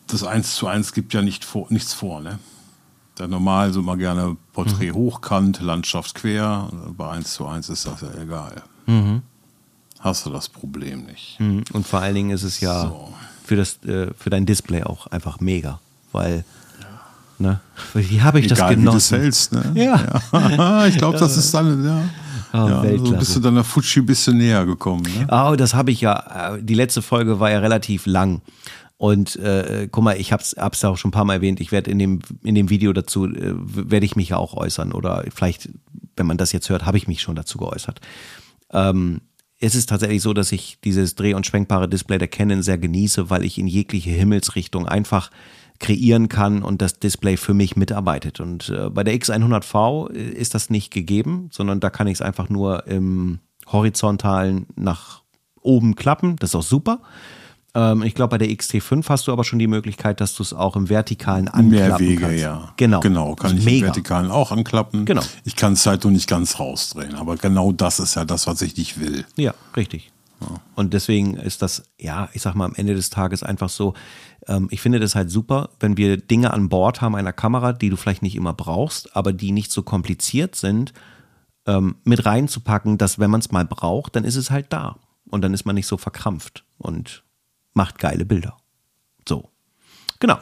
[0.08, 2.20] das Eins zu eins gibt ja nicht vor, nichts vor.
[2.22, 2.40] Ne?
[3.16, 4.96] Da normal so mal gerne Porträt Mhm.
[4.96, 6.70] hochkant, Landschaft quer.
[6.98, 8.64] Bei eins zu eins ist das ja egal.
[10.00, 11.40] Hast du das Problem nicht.
[11.40, 11.64] Mhm.
[11.74, 13.14] Und vor allen Dingen ist es ja So.
[13.52, 15.82] Für, das, äh, für dein Display auch einfach mega.
[16.14, 16.46] Weil,
[17.38, 17.60] ne,
[17.94, 19.20] wie habe ich das Egal, wie du es genossen?
[19.20, 19.72] hältst, ne?
[19.76, 20.22] Ja.
[20.32, 20.86] ja.
[20.88, 22.02] ich glaube, das ist dann, ja.
[22.54, 25.04] Ah, ja so bist du dann der Fuji ein bisschen näher gekommen.
[25.04, 25.28] Ne?
[25.30, 26.54] Oh, das habe ich ja.
[26.56, 28.42] äh, Die letzte Folge war ja relativ lang.
[28.96, 31.60] Und äh, guck mal, ich hab's ja auch schon ein paar Mal erwähnt.
[31.60, 34.94] Ich werde in dem, in dem Video dazu, äh, werde ich mich ja auch äußern.
[34.94, 35.68] Oder vielleicht,
[36.16, 38.00] wenn man das jetzt hört, habe ich mich schon dazu geäußert.
[38.72, 39.20] Ähm,
[39.62, 43.30] es ist tatsächlich so, dass ich dieses dreh- und schwenkbare Display der Canon sehr genieße,
[43.30, 45.30] weil ich in jegliche Himmelsrichtung einfach
[45.80, 48.40] kreieren kann und das Display für mich mitarbeitet.
[48.40, 52.50] Und äh, bei der X100V ist das nicht gegeben, sondern da kann ich es einfach
[52.50, 55.22] nur im horizontalen nach
[55.62, 56.36] oben klappen.
[56.38, 57.02] Das ist auch super.
[57.74, 60.54] Ähm, ich glaube, bei der XT5 hast du aber schon die Möglichkeit, dass du es
[60.54, 62.42] auch im vertikalen anklappen Mehr Wege, kannst.
[62.42, 62.74] ja.
[62.78, 63.00] Genau.
[63.00, 63.86] Genau, kann ich im mega.
[63.88, 65.06] Vertikalen auch anklappen.
[65.06, 65.22] Genau.
[65.44, 67.16] Ich kann es halt nur nicht ganz rausdrehen.
[67.16, 69.26] Aber genau das ist ja das, was ich nicht will.
[69.38, 70.12] Ja, richtig.
[70.76, 73.94] Und deswegen ist das, ja, ich sag mal, am Ende des Tages einfach so,
[74.48, 77.90] ähm, ich finde das halt super, wenn wir Dinge an Bord haben einer Kamera, die
[77.90, 80.94] du vielleicht nicht immer brauchst, aber die nicht so kompliziert sind,
[81.68, 84.96] ähm, mit reinzupacken, dass wenn man es mal braucht, dann ist es halt da.
[85.30, 87.24] Und dann ist man nicht so verkrampft und
[87.74, 88.58] macht geile Bilder.
[89.28, 89.50] So.
[90.20, 90.38] Genau.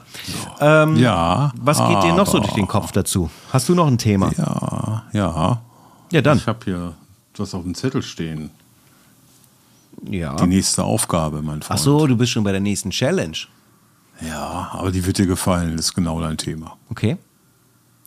[0.60, 1.52] Ähm, Ja.
[1.56, 3.30] was geht dir noch so durch den Kopf dazu?
[3.54, 4.32] Hast du noch ein Thema?
[4.38, 5.62] Ja, ja.
[6.12, 6.38] Ja, dann.
[6.38, 6.94] Ich habe hier
[7.38, 8.50] was auf dem Zettel stehen.
[10.10, 10.36] Ja.
[10.36, 11.80] Die nächste Aufgabe, mein Freund.
[11.80, 13.38] Ach so, du bist schon bei der nächsten Challenge.
[14.22, 15.78] Ja, aber die wird dir gefallen.
[15.78, 16.76] Das ist genau dein Thema.
[16.90, 17.18] Okay.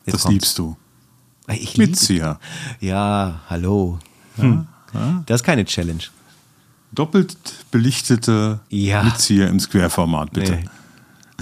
[0.05, 0.33] Jetzt das kommt's.
[0.33, 0.77] liebst du.
[1.47, 2.39] Ich liebe Mitzieher.
[2.79, 3.97] Ja, hallo.
[4.37, 4.67] Hm.
[5.25, 6.03] Das ist keine Challenge.
[6.93, 7.37] Doppelt
[7.71, 9.03] belichtete Ja.
[9.03, 10.55] Mitzieher im Square-Format, bitte.
[10.55, 10.65] Nee.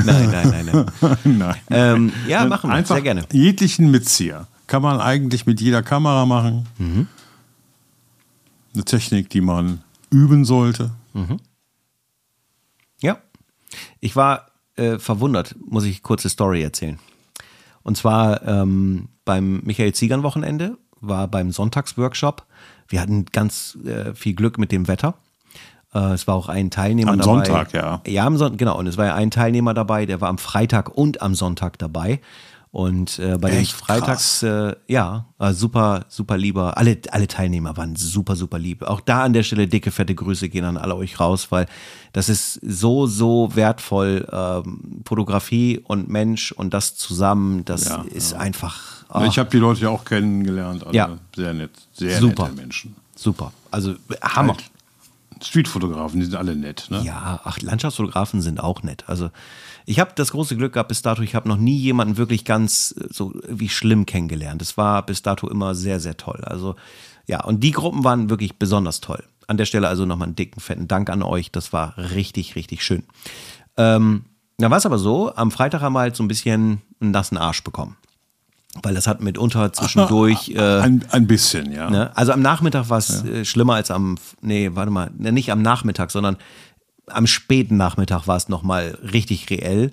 [0.06, 1.18] Nein, nein, nein, nein.
[1.38, 1.56] Nein.
[1.70, 2.76] ähm, ja, machen wir.
[2.76, 3.26] Einfach Sehr gerne.
[3.32, 4.48] Jeglichen Mitzieher.
[4.68, 6.68] Kann man eigentlich mit jeder Kamera machen.
[6.78, 7.08] Mhm.
[8.74, 10.92] Eine Technik, die man üben sollte.
[13.02, 13.18] Ja.
[14.00, 16.98] Ich war äh, verwundert, muss ich kurze Story erzählen.
[17.84, 22.46] Und zwar ähm, beim Michael Ziegern Wochenende, war beim Sonntagsworkshop.
[22.88, 25.16] Wir hatten ganz äh, viel Glück mit dem Wetter.
[25.94, 27.46] Äh, es war auch ein Teilnehmer Am dabei.
[27.46, 28.02] Sonntag, ja.
[28.08, 28.78] Ja, am Son genau.
[28.78, 32.20] Und es war ja ein Teilnehmer dabei, der war am Freitag und am Sonntag dabei.
[32.74, 36.78] Und äh, bei den Echt Freitags, äh, ja, äh, super, super lieber.
[36.78, 38.84] Alle, alle Teilnehmer waren super, super lieb.
[38.84, 41.66] Auch da an der Stelle dicke, fette Grüße gehen an alle euch raus, weil
[42.14, 44.26] das ist so, so wertvoll.
[44.32, 48.38] Ähm, Fotografie und Mensch und das zusammen, das Ja, ist ja.
[48.38, 50.86] einfach Ja, Ich habe die Leute ja auch kennengelernt.
[50.88, 51.10] Alle Ja.
[51.36, 51.72] Sehr nett.
[51.92, 52.44] Sehr Super.
[52.44, 52.96] nette Menschen.
[53.18, 53.52] super.
[53.70, 54.54] Also Hammer.
[54.54, 54.71] Halt.
[55.44, 56.88] Streetfotografen, die sind alle nett.
[56.90, 57.02] Ne?
[57.04, 59.04] Ja, ach, Landschaftsfotografen sind auch nett.
[59.08, 59.30] Also
[59.86, 62.96] ich habe das große Glück gehabt bis dato, ich habe noch nie jemanden wirklich ganz
[63.00, 64.62] äh, so wie schlimm kennengelernt.
[64.62, 66.42] Es war bis dato immer sehr, sehr toll.
[66.44, 66.76] Also
[67.28, 69.24] ja, und die Gruppen waren wirklich besonders toll.
[69.48, 71.52] An der Stelle also nochmal einen dicken, fetten Dank an euch.
[71.52, 73.04] Das war richtig, richtig schön.
[73.78, 74.26] Ähm,
[74.58, 77.38] da war es aber so, am Freitag haben wir halt so ein bisschen einen nassen
[77.38, 77.98] Arsch bekommen.
[78.82, 80.50] Weil das hat mitunter zwischendurch...
[80.56, 81.90] Äh, Ein, ein bisschen, ja.
[81.90, 82.16] Ne?
[82.16, 85.62] Also am Nachmittag war es äh, schlimmer als am, nee, warte mal, ne, nicht am
[85.62, 86.38] Nachmittag, sondern
[87.08, 89.92] am späten Nachmittag war es nochmal richtig reell.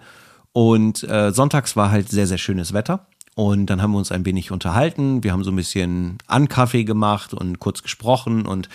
[0.53, 3.07] Und äh, sonntags war halt sehr, sehr schönes Wetter.
[3.35, 5.23] Und dann haben wir uns ein wenig unterhalten.
[5.23, 8.47] Wir haben so ein bisschen Ankaffee gemacht und kurz gesprochen.
[8.47, 8.69] Und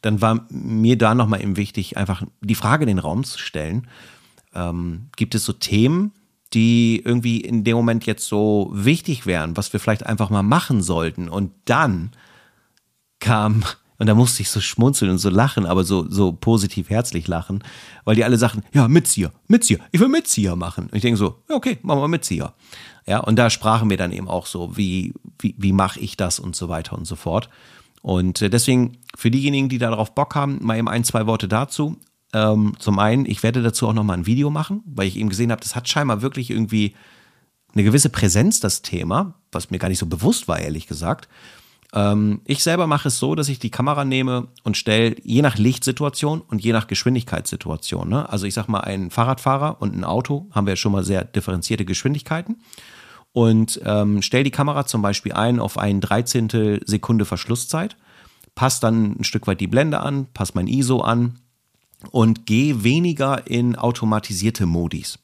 [0.00, 3.88] dann war mir da nochmal eben wichtig, einfach die Frage in den Raum zu stellen.
[4.54, 6.12] Ähm, gibt es so Themen,
[6.52, 10.82] die irgendwie in dem Moment jetzt so wichtig wären, was wir vielleicht einfach mal machen
[10.82, 11.28] sollten?
[11.28, 12.12] Und dann
[13.18, 13.64] kam,
[13.98, 17.64] und da musste ich so schmunzeln und so lachen, aber so, so positiv herzlich lachen,
[18.04, 20.84] weil die alle sagten, ja, Mitzieher, Mitzieher, ich will Mitzieher machen.
[20.84, 22.54] Und ich denke so, ja, okay, machen wir Mitzieher.
[23.06, 26.40] Ja, und da sprachen wir dann eben auch so, wie, wie, wie mache ich das
[26.40, 27.48] und so weiter und so fort.
[28.02, 31.96] Und äh, deswegen, für diejenigen, die darauf Bock haben, mal eben ein, zwei Worte dazu.
[32.36, 35.50] Ähm, zum einen, ich werde dazu auch nochmal ein Video machen, weil ich eben gesehen
[35.50, 36.94] habe, das hat scheinbar wirklich irgendwie
[37.72, 41.28] eine gewisse Präsenz, das Thema, was mir gar nicht so bewusst war, ehrlich gesagt.
[41.94, 45.56] Ähm, ich selber mache es so, dass ich die Kamera nehme und stelle je nach
[45.56, 48.06] Lichtsituation und je nach Geschwindigkeitssituation.
[48.06, 48.28] Ne?
[48.28, 51.86] Also ich sag mal, ein Fahrradfahrer und ein Auto haben wir schon mal sehr differenzierte
[51.86, 52.56] Geschwindigkeiten
[53.32, 57.96] und ähm, stell die Kamera zum Beispiel ein auf ein Dreizehntel Sekunde Verschlusszeit,
[58.54, 61.38] passt dann ein Stück weit die Blende an, passt mein ISO an
[62.10, 65.18] und gehe weniger in automatisierte Modis.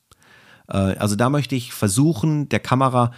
[0.68, 3.12] Äh, also da möchte ich versuchen, der Kamera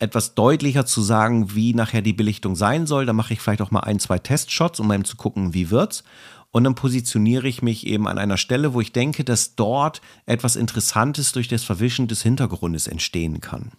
[0.00, 3.06] etwas deutlicher zu sagen, wie nachher die Belichtung sein soll.
[3.06, 6.04] Da mache ich vielleicht auch mal ein, zwei Testshots, um eben zu gucken, wie wird's.
[6.50, 10.56] Und dann positioniere ich mich eben an einer Stelle, wo ich denke, dass dort etwas
[10.56, 13.72] Interessantes durch das Verwischen des Hintergrundes entstehen kann.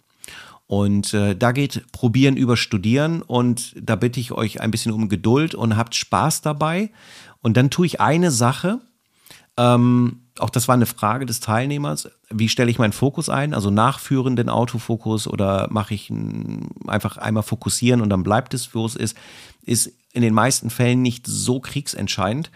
[0.66, 5.08] Und äh, da geht Probieren über Studieren und da bitte ich euch ein bisschen um
[5.08, 6.92] Geduld und habt Spaß dabei.
[7.42, 8.80] Und dann tue ich eine Sache,
[9.60, 12.08] ähm, auch das war eine Frage des Teilnehmers.
[12.30, 13.52] Wie stelle ich meinen Fokus ein?
[13.52, 16.10] Also nachführenden Autofokus oder mache ich
[16.86, 19.18] einfach einmal fokussieren und dann bleibt es, wo es ist,
[19.66, 22.50] ist in den meisten Fällen nicht so kriegsentscheidend.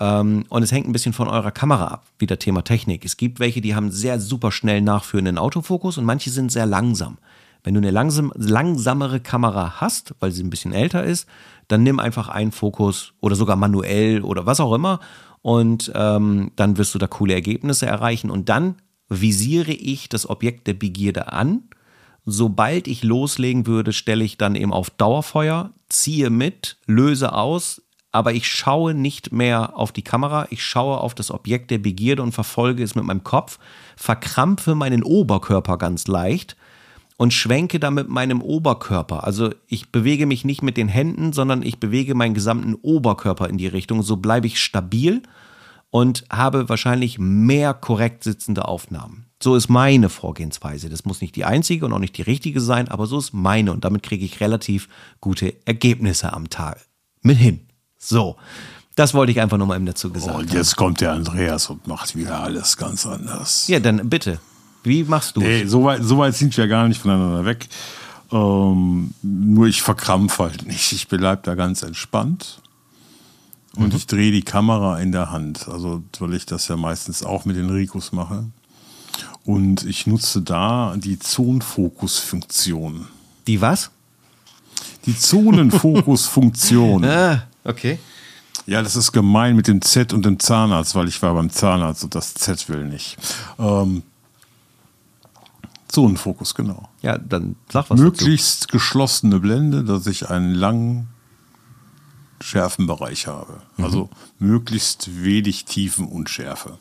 [0.00, 3.04] Ähm, und es hängt ein bisschen von eurer Kamera ab, wieder Thema Technik.
[3.04, 7.18] Es gibt welche, die haben sehr super schnell nachführenden Autofokus und manche sind sehr langsam.
[7.62, 11.28] Wenn du eine langsam, langsamere Kamera hast, weil sie ein bisschen älter ist,
[11.68, 15.00] dann nimm einfach einen Fokus oder sogar manuell oder was auch immer
[15.48, 18.30] und ähm, dann wirst du da coole Ergebnisse erreichen.
[18.30, 18.74] Und dann
[19.08, 21.70] visiere ich das Objekt der Begierde an.
[22.26, 27.80] Sobald ich loslegen würde, stelle ich dann eben auf Dauerfeuer, ziehe mit, löse aus,
[28.12, 32.22] aber ich schaue nicht mehr auf die Kamera, ich schaue auf das Objekt der Begierde
[32.22, 33.58] und verfolge es mit meinem Kopf,
[33.96, 36.58] verkrampfe meinen Oberkörper ganz leicht
[37.18, 39.24] und schwenke damit meinem Oberkörper.
[39.24, 43.58] Also ich bewege mich nicht mit den Händen, sondern ich bewege meinen gesamten Oberkörper in
[43.58, 44.02] die Richtung.
[44.02, 45.22] So bleibe ich stabil
[45.90, 49.26] und habe wahrscheinlich mehr korrekt sitzende Aufnahmen.
[49.42, 50.88] So ist meine Vorgehensweise.
[50.88, 53.72] Das muss nicht die einzige und auch nicht die richtige sein, aber so ist meine
[53.72, 54.88] und damit kriege ich relativ
[55.20, 56.78] gute Ergebnisse am Tag
[57.22, 57.66] mit hin.
[57.98, 58.36] So,
[58.94, 60.56] das wollte ich einfach nur mal eben dazu gesagt Und haben.
[60.56, 63.66] jetzt kommt der Andreas und macht wieder alles ganz anders.
[63.66, 64.38] Ja, dann bitte.
[64.88, 65.40] Wie machst du?
[65.40, 67.68] Nee, so weit, so weit sind wir gar nicht voneinander weg.
[68.32, 70.92] Ähm, nur ich verkrampfe halt nicht.
[70.92, 72.60] Ich bleibe da ganz entspannt.
[73.76, 75.68] Und ich drehe die Kamera in der Hand.
[75.68, 78.44] Also, weil ich das ja meistens auch mit den Ricos mache.
[79.44, 83.06] Und ich nutze da die Zonenfokus-Funktion.
[83.46, 83.90] Die was?
[85.06, 87.04] Die Zonenfokus-Funktion.
[87.08, 87.98] Ah, okay.
[88.66, 92.04] Ja, das ist gemein mit dem Z und dem Zahnarzt, weil ich war beim Zahnarzt
[92.04, 93.16] und das Z will nicht.
[93.58, 94.02] Ähm,
[95.88, 96.88] Zonenfokus, genau.
[97.02, 98.02] Ja, dann sag was dazu.
[98.02, 101.08] Möglichst geschlossene Blende, dass ich einen langen
[102.40, 103.62] Schärfenbereich habe.
[103.78, 106.78] Also möglichst wenig Tiefenunschärfe.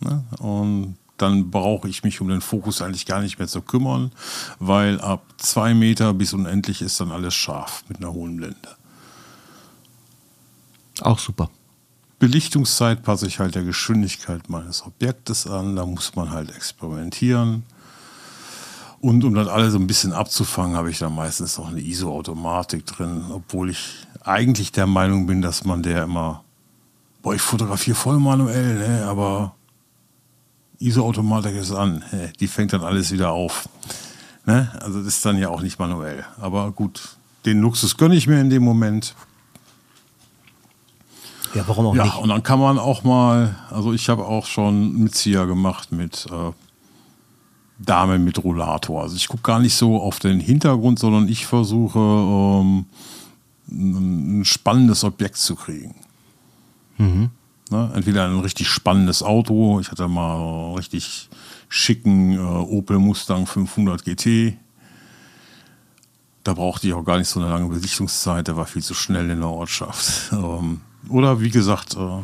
[0.00, 0.24] Ne?
[0.38, 4.10] Und dann brauche ich mich um den Fokus eigentlich gar nicht mehr zu kümmern,
[4.58, 8.76] weil ab zwei Meter bis unendlich ist dann alles scharf mit einer hohen Blende.
[11.00, 11.50] Auch super.
[12.18, 15.76] Belichtungszeit passe ich halt der Geschwindigkeit meines Objektes an.
[15.76, 17.64] Da muss man halt experimentieren.
[19.04, 22.86] Und um das alles so ein bisschen abzufangen, habe ich da meistens noch eine ISO-Automatik
[22.86, 26.42] drin, obwohl ich eigentlich der Meinung bin, dass man der immer,
[27.20, 29.56] boah, ich fotografiere voll manuell, ne, aber
[30.78, 32.02] ISO-Automatik ist an,
[32.40, 33.68] die fängt dann alles wieder auf.
[34.46, 34.70] Ne?
[34.80, 36.24] Also das ist dann ja auch nicht manuell.
[36.40, 39.14] Aber gut, den Luxus gönne ich mir in dem Moment.
[41.54, 42.16] Ja, warum auch ja, nicht?
[42.16, 46.52] und dann kann man auch mal, also ich habe auch schon Mitzieher gemacht mit äh,
[47.78, 49.02] Dame mit Rollator.
[49.02, 52.86] Also ich gucke gar nicht so auf den Hintergrund, sondern ich versuche ähm,
[53.70, 55.94] ein spannendes Objekt zu kriegen.
[56.98, 57.30] Mhm.
[57.70, 57.90] Ne?
[57.94, 61.28] Entweder ein richtig spannendes Auto, ich hatte mal einen richtig
[61.68, 64.56] schicken äh, Opel Mustang 500 GT.
[66.44, 69.30] Da brauchte ich auch gar nicht so eine lange Besichtungszeit, der war viel zu schnell
[69.30, 70.32] in der Ortschaft.
[70.32, 72.22] Ähm, oder wie gesagt, äh,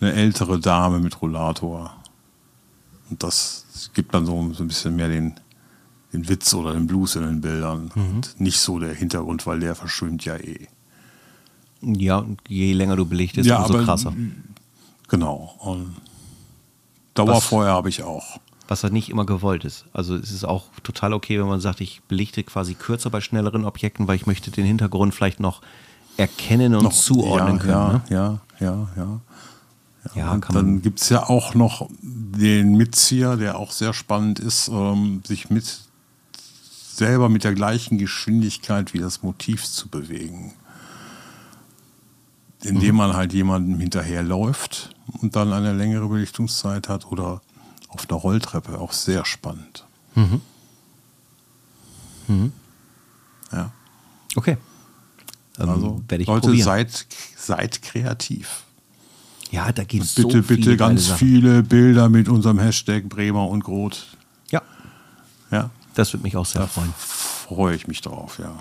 [0.00, 1.96] eine ältere Dame mit Rollator.
[3.10, 3.63] Und das
[3.94, 5.34] gibt dann so, so ein bisschen mehr den,
[6.12, 7.90] den Witz oder den Blues in den Bildern.
[7.94, 8.16] Mhm.
[8.16, 10.66] Und nicht so der Hintergrund, weil der verschwimmt ja eh.
[11.80, 14.12] Ja, je länger du belichtest, ja, umso aber, krasser.
[15.08, 15.54] Genau.
[15.58, 15.94] Und
[17.14, 18.40] Dauerfeuer habe ich auch.
[18.66, 19.84] Was halt nicht immer gewollt ist.
[19.92, 23.64] Also es ist auch total okay, wenn man sagt, ich belichte quasi kürzer bei schnelleren
[23.64, 25.60] Objekten, weil ich möchte den Hintergrund vielleicht noch
[26.16, 27.72] erkennen und noch, zuordnen ja, können.
[27.72, 28.02] Ja, ne?
[28.08, 29.20] ja, ja, ja.
[30.14, 34.68] Ja, kann dann gibt es ja auch noch den Mitzieher, der auch sehr spannend ist,
[34.68, 35.80] ähm, sich mit
[36.94, 40.54] selber mit der gleichen Geschwindigkeit wie das Motiv zu bewegen.
[42.62, 42.96] Indem mhm.
[42.96, 47.42] man halt jemandem hinterherläuft und dann eine längere Belichtungszeit hat oder
[47.88, 49.84] auf einer Rolltreppe, auch sehr spannend.
[50.14, 50.40] Mhm.
[52.28, 52.52] Mhm.
[53.52, 53.72] Ja.
[54.36, 54.56] Okay.
[55.56, 57.06] Also, werde ich Leute, seid,
[57.36, 58.63] seid kreativ.
[59.54, 63.62] Ja, da gibt es so Bitte, bitte ganz viele Bilder mit unserem Hashtag Bremer und
[63.62, 64.04] Groth.
[64.50, 64.62] Ja.
[65.52, 65.70] Ja.
[65.94, 66.92] Das würde mich auch sehr da freuen.
[66.98, 68.58] Freue ich mich drauf, ja.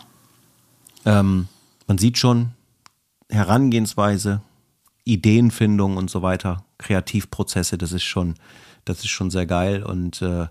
[1.06, 1.48] Ähm,
[1.88, 2.52] man sieht schon
[3.28, 4.42] Herangehensweise,
[5.04, 8.36] Ideenfindung und so weiter, Kreativprozesse, das ist schon,
[8.86, 9.82] das ist schon sehr geil.
[9.82, 10.46] Und äh,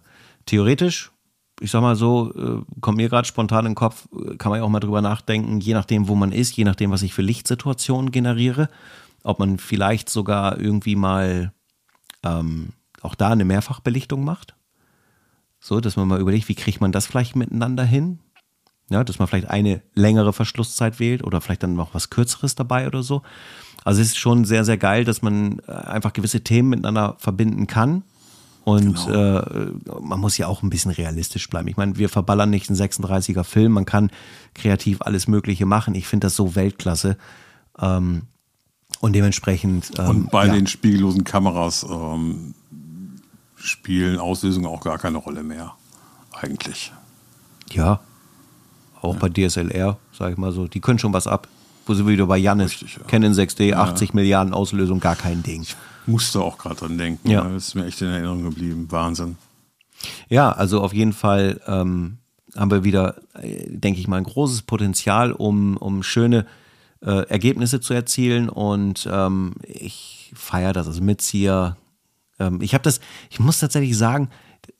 [0.47, 1.13] theoretisch,
[1.61, 4.65] ich sag mal so, äh, kommt mir gerade spontan in den Kopf, kann man ja
[4.65, 8.11] auch mal drüber nachdenken, je nachdem, wo man ist, je nachdem, was ich für Lichtsituationen
[8.11, 8.69] generiere
[9.25, 11.53] ob man vielleicht sogar irgendwie mal
[12.23, 12.71] ähm,
[13.01, 14.55] auch da eine Mehrfachbelichtung macht.
[15.61, 18.19] So, dass man mal überlegt, wie kriegt man das vielleicht miteinander hin?
[18.91, 22.87] Ja, dass man vielleicht eine längere Verschlusszeit wählt oder vielleicht dann noch was Kürzeres dabei
[22.87, 23.23] oder so.
[23.85, 27.67] Also es ist schon sehr, sehr geil, dass man äh, einfach gewisse Themen miteinander verbinden
[27.67, 28.03] kann.
[28.65, 29.39] Und genau.
[29.39, 29.71] äh,
[30.01, 31.67] man muss ja auch ein bisschen realistisch bleiben.
[31.69, 34.11] Ich meine, wir verballern nicht einen 36er Film, man kann
[34.55, 35.95] kreativ alles Mögliche machen.
[35.95, 37.17] Ich finde das so Weltklasse.
[37.81, 38.23] Ähm,
[39.03, 39.91] und dementsprechend.
[39.99, 40.55] Ähm, und bei ja.
[40.55, 42.55] den spiegellosen Kameras ähm,
[43.57, 45.75] spielen Auslösungen auch gar keine Rolle mehr.
[46.41, 46.93] Eigentlich.
[47.73, 48.01] Ja.
[49.01, 49.21] Auch ja.
[49.21, 50.69] bei DSLR, sage ich mal so.
[50.69, 51.49] Die können schon was ab.
[51.85, 52.71] Wo sind wir wieder bei Janis?
[52.71, 53.03] Richtig, ja.
[53.09, 55.63] Canon 6D, 80 Milliarden Auslösung, gar kein Ding.
[55.63, 55.77] Ich
[56.07, 57.29] musste auch gerade dran denken.
[57.29, 57.43] Ja.
[57.43, 58.87] Das ist mir echt in Erinnerung geblieben.
[58.91, 59.37] Wahnsinn.
[60.29, 62.19] Ja, also auf jeden Fall ähm,
[62.55, 66.47] haben wir wieder, äh, denke ich mal, ein großes Potenzial, um, um schöne
[67.05, 71.77] äh, Ergebnisse zu erzielen und ähm, ich feiere das, also Mitzieher.
[72.39, 73.01] Ähm, ich habe das,
[73.31, 74.29] ich muss tatsächlich sagen,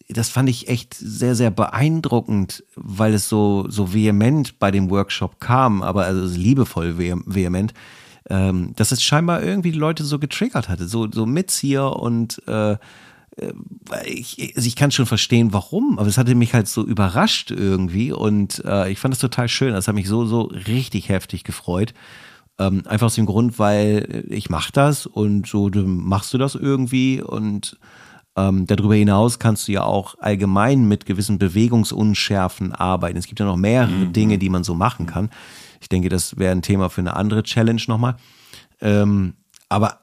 [0.09, 5.41] das fand ich echt sehr, sehr beeindruckend, weil es so, so vehement bei dem Workshop
[5.41, 7.73] kam, aber also liebevoll vehement,
[8.29, 12.77] ähm, dass es scheinbar irgendwie die Leute so getriggert hatte, so, so Mitzieher und äh,
[14.05, 18.13] ich, also ich kann schon verstehen, warum, aber es hatte mich halt so überrascht irgendwie
[18.13, 19.73] und äh, ich fand das total schön.
[19.73, 21.95] Das hat mich so, so richtig heftig gefreut.
[22.59, 26.55] Ähm, einfach aus dem Grund, weil ich mache das und so du machst du das
[26.55, 27.79] irgendwie und
[28.37, 33.19] ähm, darüber hinaus kannst du ja auch allgemein mit gewissen Bewegungsunschärfen arbeiten.
[33.19, 34.13] Es gibt ja noch mehrere mhm.
[34.13, 35.31] Dinge, die man so machen kann.
[35.81, 38.17] Ich denke, das wäre ein Thema für eine andere Challenge nochmal.
[38.81, 39.35] Ähm,
[39.69, 40.01] aber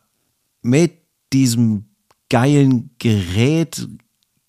[0.62, 0.94] mit
[1.32, 1.89] diesem
[2.30, 3.88] geilen Gerät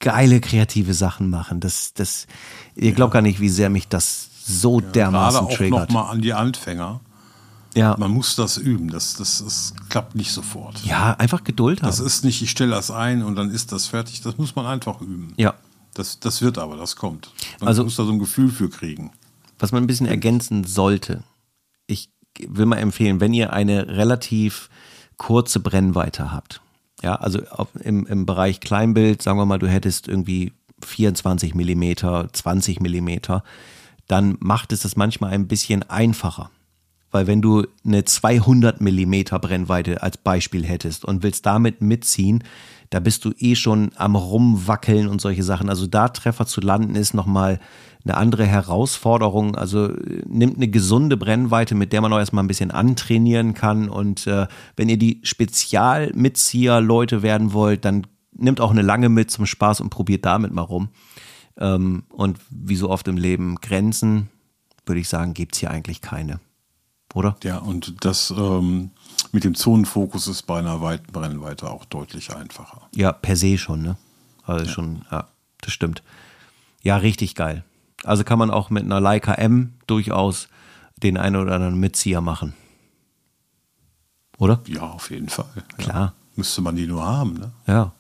[0.01, 1.61] geile kreative Sachen machen.
[1.61, 2.27] Das, das,
[2.75, 3.21] ihr glaubt ja.
[3.21, 5.83] gar nicht, wie sehr mich das so ja, dermaßen gerade triggert.
[5.83, 7.01] auch nochmal an die Anfänger.
[7.75, 7.97] Ja.
[7.99, 8.89] Man muss das üben.
[8.89, 10.85] Das, das, das klappt nicht sofort.
[10.85, 11.89] Ja, einfach Geduld haben.
[11.89, 14.23] Das ist nicht, ich stelle das ein und dann ist das fertig.
[14.23, 15.35] Das muss man einfach üben.
[15.37, 15.55] Ja.
[15.95, 17.33] Das, das wird aber, das kommt.
[17.61, 19.13] Man also, muss da so ein Gefühl für kriegen.
[19.59, 21.23] Was man ein bisschen ergänzen sollte.
[21.87, 22.11] Ich
[22.47, 24.71] will mal empfehlen, wenn ihr eine relativ
[25.17, 26.63] kurze Brennweite habt,
[27.03, 30.53] ja, also auf, im, im Bereich Kleinbild, sagen wir mal, du hättest irgendwie
[30.85, 33.43] 24 Millimeter, 20 Millimeter,
[34.07, 36.51] dann macht es das manchmal ein bisschen einfacher.
[37.11, 42.45] Weil wenn du eine 200 Millimeter Brennweite als Beispiel hättest und willst damit mitziehen,
[42.91, 45.69] da bist du eh schon am rumwackeln und solche Sachen.
[45.69, 47.61] Also da Treffer zu landen ist nochmal
[48.05, 49.57] eine andere Herausforderung.
[49.57, 53.89] Also äh, nimmt eine gesunde Brennweite, mit der man auch erstmal ein bisschen antrainieren kann.
[53.89, 54.47] Und äh,
[54.77, 59.91] wenn ihr die Spezialmitzieher-Leute werden wollt, dann nimmt auch eine lange mit zum Spaß und
[59.91, 60.89] probiert damit mal rum.
[61.59, 64.29] Ähm, und wie so oft im Leben, Grenzen,
[64.87, 66.41] würde ich sagen, gibt es hier eigentlich keine.
[67.15, 67.37] Oder?
[67.43, 68.91] Ja, und das ähm,
[69.33, 72.89] mit dem Zonenfokus ist bei einer weiten Brennweite auch deutlich einfacher.
[72.95, 73.97] Ja, per se schon, ne?
[74.45, 74.71] Also ja.
[74.71, 75.29] schon, ja,
[75.61, 76.03] das stimmt.
[76.83, 77.65] Ja, richtig geil.
[78.05, 80.49] Also kann man auch mit einer Leica M durchaus
[80.97, 82.55] den einen oder anderen Mitzieher machen.
[84.39, 84.61] Oder?
[84.67, 85.47] Ja, auf jeden Fall.
[85.77, 85.97] Klar.
[85.97, 86.13] Ja.
[86.37, 87.53] Müsste man die nur haben, ne?
[87.67, 87.93] Ja.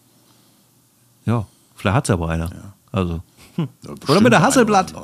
[1.26, 1.46] Ja,
[1.76, 2.50] vielleicht hat es aber einer.
[2.50, 2.72] Ja.
[2.92, 3.22] Also.
[3.56, 3.68] Hm.
[3.82, 4.94] Ja, oder mit der Hasselblatt.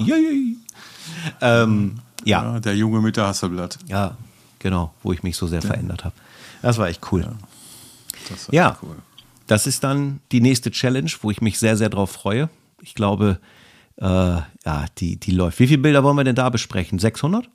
[1.40, 2.58] Ähm, ja.
[2.60, 3.78] Der Junge mit der Hasselblatt.
[3.86, 4.16] Ja,
[4.58, 6.14] genau, wo ich mich so sehr verändert habe.
[6.62, 7.22] Das war echt cool.
[7.22, 7.32] Ja,
[8.28, 8.96] das, ja cool.
[9.46, 12.48] das ist dann die nächste Challenge, wo ich mich sehr, sehr drauf freue.
[12.80, 13.38] Ich glaube,
[13.98, 15.58] äh, ja, die, die läuft.
[15.58, 16.98] Wie viele Bilder wollen wir denn da besprechen?
[16.98, 17.48] 600?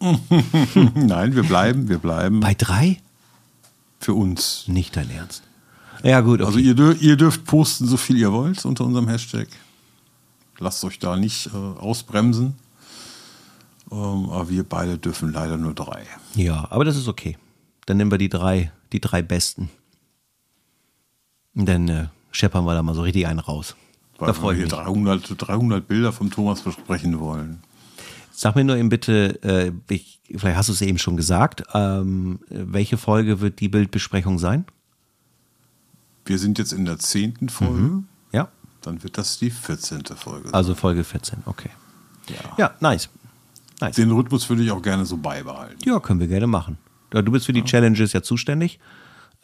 [0.94, 2.40] Nein, wir bleiben, wir bleiben.
[2.40, 2.98] Bei drei?
[3.98, 4.68] Für uns.
[4.68, 5.42] Nicht dein Ernst.
[6.04, 6.40] Ja, gut.
[6.40, 6.46] Okay.
[6.46, 9.48] Also ihr, dür ihr, dürft posten, so viel ihr wollt unter unserem Hashtag.
[10.58, 12.54] Lasst euch da nicht äh, ausbremsen.
[13.90, 16.04] Ähm, aber wir beide dürfen leider nur drei.
[16.34, 17.36] Ja, aber das ist okay.
[17.86, 19.70] Dann nehmen wir die drei, die drei besten.
[21.54, 23.74] Und dann äh, scheppern wir da mal so richtig einen raus.
[24.18, 24.70] Weil da freue ich mich.
[24.70, 27.60] 300, 300 Bilder vom Thomas besprechen wollen.
[28.32, 32.40] Sag mir nur eben bitte, äh, ich, vielleicht hast du es eben schon gesagt, ähm,
[32.48, 34.64] welche Folge wird die Bildbesprechung sein?
[36.24, 37.74] Wir sind jetzt in der zehnten Folge.
[37.74, 38.04] Mhm.
[38.32, 38.48] Ja.
[38.82, 40.04] Dann wird das die 14.
[40.16, 40.52] Folge.
[40.52, 41.70] Also Folge 14, okay.
[42.28, 43.08] Ja, ja nice.
[43.80, 43.96] nice.
[43.96, 45.78] Den Rhythmus würde ich auch gerne so beibehalten.
[45.84, 46.78] Ja, können wir gerne machen.
[47.10, 47.66] Du bist für die ja.
[47.66, 48.78] Challenges ja zuständig.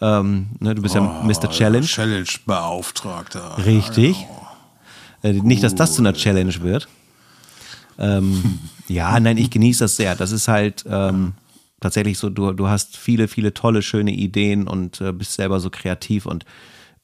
[0.01, 1.51] Ähm, ne, du bist oh, ja Mr.
[1.51, 1.87] Challenge.
[1.87, 3.64] Challenge-Beauftragter.
[3.64, 4.18] Richtig.
[4.18, 4.44] Genau.
[5.25, 6.87] Äh, nicht, dass das zu einer Challenge wird.
[7.99, 10.14] Ähm, ja, nein, ich genieße das sehr.
[10.14, 11.33] Das ist halt ähm,
[11.81, 15.70] tatsächlich so, du, du hast viele, viele tolle, schöne Ideen und äh, bist selber so
[15.70, 16.45] kreativ und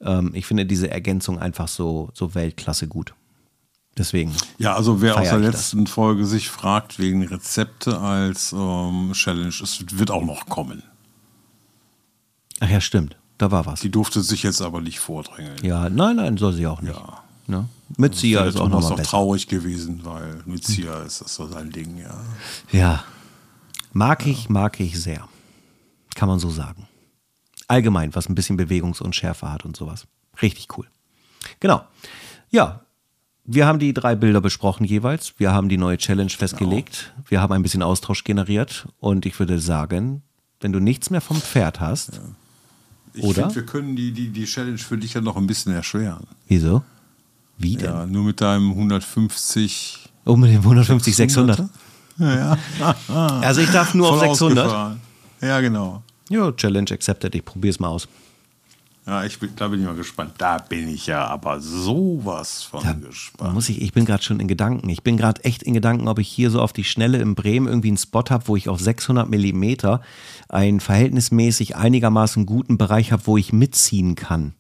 [0.03, 3.15] ähm, ich finde diese Ergänzung einfach so, so Weltklasse gut.
[3.97, 4.33] Deswegen.
[4.59, 5.93] Ja, also wer aus der letzten das.
[5.93, 10.83] Folge sich fragt wegen Rezepte als ähm, Challenge, es wird auch noch kommen.
[12.61, 13.17] Ach ja, stimmt.
[13.39, 13.81] Da war was.
[13.81, 15.57] Die durfte sich jetzt aber nicht vordrängeln.
[15.63, 16.95] Ja, nein, nein, soll sie auch nicht.
[16.95, 17.23] Ja.
[17.47, 17.69] Ne?
[17.97, 19.11] Mitzieher ist auch nochmal besser.
[19.11, 22.15] traurig gewesen, weil Mitzieher ist das so sein Ding, ja.
[22.73, 23.05] Ja.
[23.93, 25.29] Mag ich, mag ich sehr.
[26.15, 26.87] Kann man so sagen.
[27.69, 30.07] Allgemein, was ein bisschen Bewegungsunschärfe hat und sowas.
[30.41, 30.87] Richtig cool.
[31.59, 31.85] Genau.
[32.51, 32.85] Ja,
[33.45, 35.35] wir haben die drei Bilder besprochen jeweils.
[35.39, 37.13] Wir haben die neue Challenge festgelegt.
[37.15, 37.31] Genau.
[37.31, 38.87] Wir haben ein bisschen Austausch generiert.
[39.01, 40.23] Und ich würde sagen,
[40.61, 42.21] wenn du nichts mehr vom Pferd hast, ja.
[43.13, 46.27] Ich finde, wir können die, die, die Challenge für dich ja noch ein bisschen erschweren.
[46.47, 46.85] Wieso?
[47.61, 47.91] Wie denn?
[47.91, 50.09] Ja, nur mit deinem 150.
[50.25, 51.63] Oh, mit dem 150, 600?
[52.19, 52.97] Ja, ja.
[53.43, 54.97] also ich darf nur Voll auf 600.
[55.43, 56.03] Ja, genau.
[56.31, 57.35] Ja, Challenge accepted.
[57.35, 58.09] Ich probiere es mal aus.
[59.07, 60.35] Ja, ich bin, da bin ich mal gespannt.
[60.39, 63.53] Da bin ich ja aber sowas von da gespannt.
[63.53, 64.89] Muss ich, ich bin gerade schon in Gedanken.
[64.89, 67.67] Ich bin gerade echt in Gedanken, ob ich hier so auf die Schnelle in Bremen
[67.67, 70.01] irgendwie einen Spot habe, wo ich auf 600 Millimeter
[70.49, 74.55] einen verhältnismäßig einigermaßen guten Bereich habe, wo ich mitziehen kann.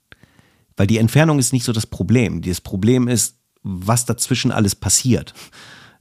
[0.80, 2.40] Weil die Entfernung ist nicht so das Problem.
[2.40, 5.34] Das Problem ist, was dazwischen alles passiert.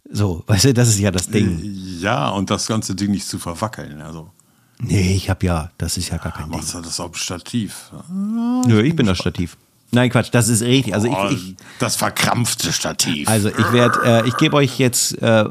[0.10, 1.60] So, weißt du, das ist ja das Ding.
[2.00, 4.00] Ja, und das ganze Ding nicht zu verwackeln.
[4.00, 4.32] Also.
[4.80, 6.62] Nee, ich hab ja, das ist ja gar kein Ding.
[6.62, 7.92] Du das auf Stativ?
[8.10, 9.58] Nö, ich bin das Stativ.
[9.92, 10.94] Nein, Quatsch, das ist richtig.
[10.94, 13.28] Also ich, oh, ich das verkrampfte Stativ.
[13.28, 15.44] Also ich werde, äh, ich gebe euch jetzt, äh,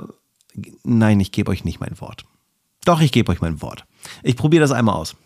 [0.85, 2.25] nein, ich gebe euch nicht mein Wort.
[2.87, 3.85] Doch, ich gebe euch mein Wort.
[4.23, 5.17] Ich probiere das einmal aus.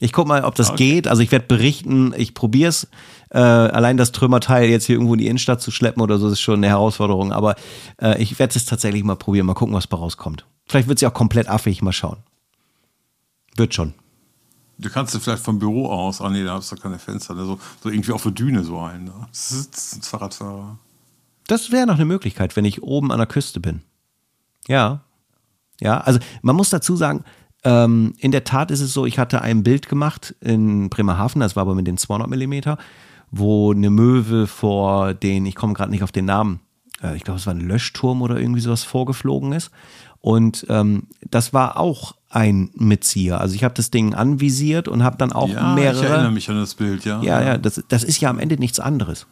[0.00, 0.94] Ich guck mal, ob das okay.
[0.94, 1.08] geht.
[1.08, 2.88] Also ich werde berichten, ich probiere es.
[3.30, 6.40] Äh, allein das Trümmerteil jetzt hier irgendwo in die Innenstadt zu schleppen oder so ist
[6.40, 7.32] schon eine Herausforderung.
[7.32, 7.56] Aber
[8.00, 9.46] äh, ich werde es tatsächlich mal probieren.
[9.46, 10.46] Mal gucken, was bei rauskommt.
[10.66, 11.82] Vielleicht wird es ja auch komplett affig.
[11.82, 12.18] Mal schauen.
[13.56, 13.94] Wird schon.
[14.78, 17.58] Du kannst du vielleicht vom Büro aus, ah nee, da hast du keine Fenster, so,
[17.82, 19.04] so irgendwie auf der Düne so ein.
[19.04, 19.12] Ne?
[19.32, 20.78] Sitzt Fahrradfahrer.
[21.48, 23.82] Das wäre noch eine Möglichkeit, wenn ich oben an der Küste bin.
[24.68, 25.00] Ja.
[25.80, 27.24] Ja, also man muss dazu sagen,
[27.64, 31.56] ähm, in der Tat ist es so, ich hatte ein Bild gemacht in Bremerhaven, das
[31.56, 32.78] war aber mit den 200 Millimeter,
[33.30, 36.60] wo eine Möwe vor den, ich komme gerade nicht auf den Namen,
[37.02, 39.70] äh, ich glaube, es war ein Löschturm oder irgendwie sowas vorgeflogen ist.
[40.20, 43.40] Und ähm, das war auch ein Mitzieher.
[43.40, 46.04] Also ich habe das Ding anvisiert und habe dann auch ja, mehrere.
[46.04, 47.22] Ich erinnere mich an das Bild, ja.
[47.22, 49.26] Ja, ja, das, das ist ja am Ende nichts anderes.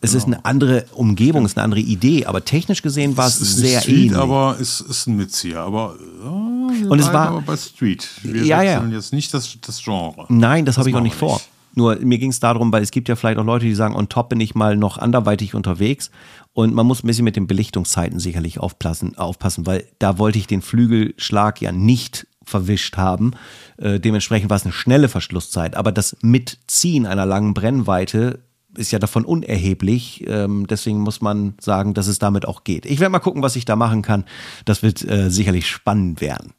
[0.00, 0.18] Es genau.
[0.22, 3.56] ist eine andere Umgebung, es ist eine andere Idee, aber technisch gesehen war es, es
[3.56, 4.16] sehr Street, ähnlich.
[4.16, 5.60] aber es ist ein Mitzieher.
[5.60, 8.08] Aber oh, wir Und es war- aber bei Street.
[8.22, 8.84] Wir Ja, ja.
[8.84, 10.26] jetzt nicht das, das Genre.
[10.28, 11.40] Nein, das habe ich auch nicht vor.
[11.74, 14.08] Nur mir ging es darum, weil es gibt ja vielleicht auch Leute, die sagen, on
[14.08, 16.10] top bin ich mal noch anderweitig unterwegs.
[16.52, 20.46] Und man muss ein bisschen mit den Belichtungszeiten sicherlich aufpassen, aufpassen weil da wollte ich
[20.46, 23.32] den Flügelschlag ja nicht verwischt haben.
[23.76, 25.76] Äh, dementsprechend war es eine schnelle Verschlusszeit.
[25.76, 28.40] Aber das Mitziehen einer langen Brennweite
[28.76, 30.24] ist ja davon unerheblich.
[30.26, 32.86] Ähm, deswegen muss man sagen, dass es damit auch geht.
[32.86, 34.24] Ich werde mal gucken, was ich da machen kann.
[34.64, 36.52] Das wird äh, sicherlich spannend werden.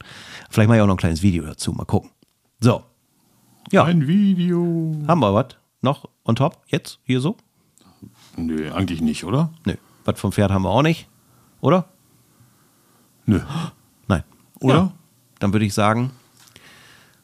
[0.49, 1.71] Vielleicht mache ich auch noch ein kleines Video dazu.
[1.71, 2.11] Mal gucken.
[2.59, 2.83] So.
[3.71, 3.83] Ja.
[3.83, 4.95] Ein Video.
[5.07, 5.55] Haben wir was?
[5.81, 6.61] Noch on top?
[6.67, 6.99] Jetzt?
[7.03, 7.35] Hier so?
[8.37, 9.51] Nö, eigentlich nicht, oder?
[9.65, 9.75] Nö.
[10.03, 11.07] Was vom Pferd haben wir auch nicht?
[11.61, 11.87] Oder?
[13.25, 13.39] Nö.
[14.07, 14.23] Nein.
[14.59, 14.73] Oder?
[14.75, 14.91] Ja.
[15.39, 16.11] Dann würde ich sagen,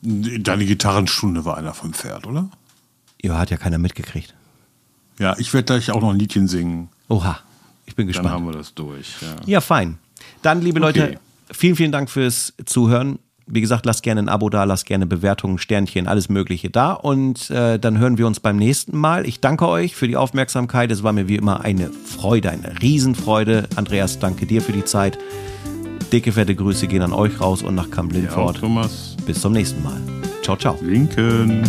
[0.03, 2.49] Deine Gitarrenstunde war einer vom Pferd, oder?
[3.21, 4.33] ihr hat ja keiner mitgekriegt.
[5.19, 6.89] Ja, ich werde gleich auch noch ein Liedchen singen.
[7.07, 7.37] Oha.
[7.85, 8.29] Ich bin Dann gespannt.
[8.31, 9.21] haben wir das durch.
[9.21, 9.35] Ja.
[9.45, 9.99] Ja, fein.
[10.41, 10.99] Dann, liebe Okay.
[11.01, 11.19] Leute,
[11.51, 13.19] vielen, vielen Dank fürs Zuhören.
[13.53, 16.93] Wie gesagt, lasst gerne ein Abo da, lasst gerne Bewertungen, Sternchen, alles Mögliche da.
[16.93, 19.25] Und äh, dann hören wir uns beim nächsten Mal.
[19.27, 20.91] Ich danke euch für die Aufmerksamkeit.
[20.91, 23.67] Es war mir wie immer eine Freude, eine Riesenfreude.
[23.75, 25.17] Andreas, danke dir für die Zeit.
[26.11, 28.59] Dicke, fette Grüße gehen an euch raus und nach Kamp Ja, Lindfort.
[28.59, 30.01] Thomas Bis zum nächsten Mal.
[30.41, 30.77] Ciao, ciao.
[30.81, 31.63] Linken.